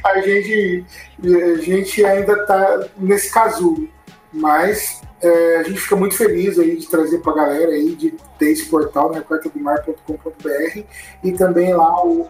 [0.04, 0.86] a, gente,
[1.24, 3.88] a gente ainda está nesse casulo,
[4.32, 8.12] mas é, a gente fica muito feliz aí de trazer para a galera aí, de
[8.38, 10.84] ter esse portal, né, quartadomar.com.br
[11.24, 12.28] e também lá o,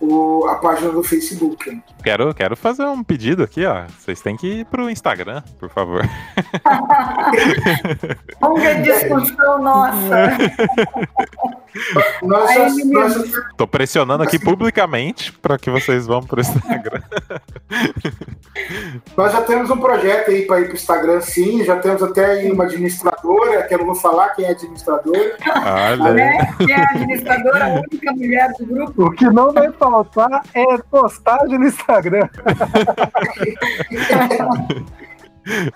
[0.00, 1.82] o, a página do Facebook.
[2.02, 3.84] Quero, quero fazer um pedido aqui, ó.
[3.98, 6.02] Vocês têm que ir pro Instagram, por favor.
[8.42, 10.36] Longa discussão nossa.
[12.22, 12.50] Nós-
[13.56, 17.00] Tô pressionando aqui publicamente para que vocês vão pro Instagram.
[19.16, 21.64] nós já temos um projeto aí para ir para o Instagram, sim.
[21.64, 25.36] Já temos até aí uma administradora, que eu não vou falar quem é administradora.
[25.64, 26.54] Olha né?
[26.58, 29.04] Que é a administradora, a única mulher do grupo.
[29.06, 32.28] O que não vai faltar é postagem no Instagram.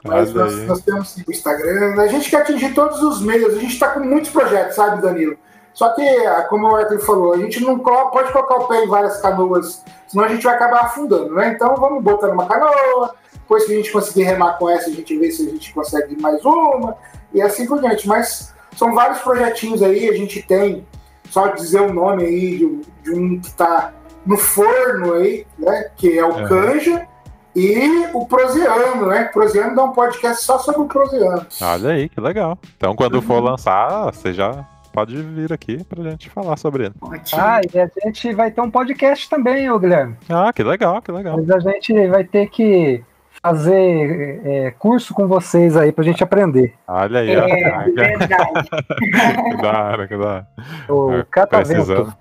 [0.04, 2.00] Mas nós, nós temos o Instagram.
[2.00, 3.54] A gente quer atingir todos os meios.
[3.56, 5.36] A gente está com muitos projetos, sabe, Danilo?
[5.76, 8.88] Só que, ah, como o Arthur falou, a gente não pode colocar o pé em
[8.88, 11.52] várias canoas, senão a gente vai acabar afundando, né?
[11.54, 15.18] Então vamos botar numa canoa, depois que a gente conseguir remar com essa, a gente
[15.18, 16.96] vê se a gente consegue mais uma,
[17.34, 18.08] e assim por diante.
[18.08, 20.86] Mas são vários projetinhos aí, a gente tem,
[21.28, 23.92] só dizer o nome aí de, um- de um que está
[24.24, 25.90] no forno aí, né?
[25.94, 26.48] Que é o Aham.
[26.48, 27.06] Canja.
[27.54, 29.28] E o Proseano, né?
[29.30, 31.46] O Proseano dá um podcast só sobre o Proseano.
[31.62, 32.58] Olha aí, que legal.
[32.76, 34.62] Então, quando for lançar, você já
[34.96, 36.94] pode vir aqui pra gente falar sobre ele.
[37.02, 37.40] Ótimo.
[37.42, 40.16] Ah, e a gente vai ter um podcast também, ô Guilherme.
[40.28, 41.36] Ah, que legal, que legal.
[41.36, 43.04] Mas a gente vai ter que
[43.42, 46.72] fazer é, curso com vocês aí pra gente aprender.
[46.88, 47.44] Olha aí, ó.
[47.46, 48.68] É, que- verdade.
[49.50, 50.46] que da hora, que da hora.
[50.88, 52.14] O É, Catavento.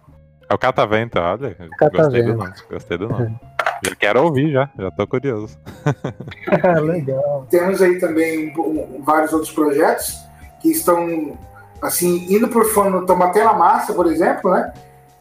[0.49, 1.38] É o Catavento, olha.
[1.38, 2.34] Gostei do Catavento.
[2.35, 3.35] nome, gostei do nome.
[3.88, 5.57] Já quero ouvir já, já tô curioso.
[6.84, 7.47] Legal.
[7.49, 8.53] Temos aí também
[9.03, 10.14] vários outros projetos
[10.61, 11.38] que estão,
[11.81, 12.65] assim, indo por
[13.23, 14.73] até na massa, por exemplo, né?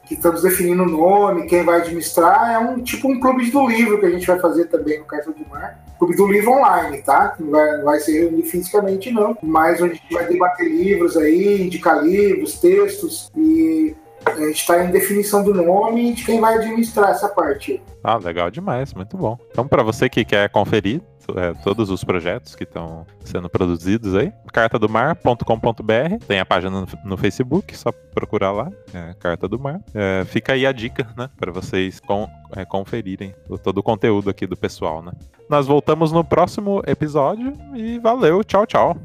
[0.05, 2.52] Que estamos definindo o nome, quem vai administrar.
[2.52, 5.32] É um tipo um clube do livro que a gente vai fazer também no Cartão
[5.32, 5.78] do Mar.
[5.98, 7.35] Clube do livro online, tá?
[7.39, 9.36] Não vai, não vai ser reunir fisicamente, não.
[9.43, 13.31] Mas onde a gente vai debater livros aí, indicar livros, textos.
[13.36, 13.94] E
[14.27, 17.83] a gente está em definição do nome e de quem vai administrar essa parte.
[18.03, 19.39] Ah, legal demais, muito bom.
[19.51, 21.01] Então, para você que quer conferir
[21.37, 27.17] é, todos os projetos que estão sendo produzidos aí, cartadomar.com.br, tem a página no, no
[27.17, 29.81] Facebook, só procurar lá, é, Carta do Mar.
[29.95, 34.29] É, fica aí a dica, né, para vocês con- é, conferirem o- todo o conteúdo
[34.29, 35.13] aqui do pessoal, né.
[35.49, 38.97] Nós voltamos no próximo episódio e valeu, tchau, tchau.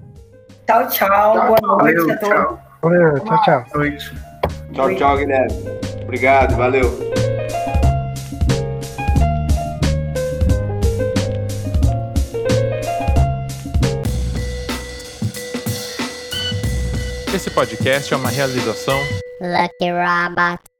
[0.67, 1.33] Tchau, tchau.
[1.33, 2.29] Boa noite Valeu, a todos.
[2.29, 2.59] tchau.
[2.81, 3.65] Valeu, tchau, tchau.
[3.73, 4.28] Boa noite.
[4.73, 5.53] Tchau, tchau, Guilherme.
[6.03, 7.09] Obrigado, valeu.
[17.33, 18.99] Esse podcast é uma realização
[19.39, 20.78] Lucky Robot.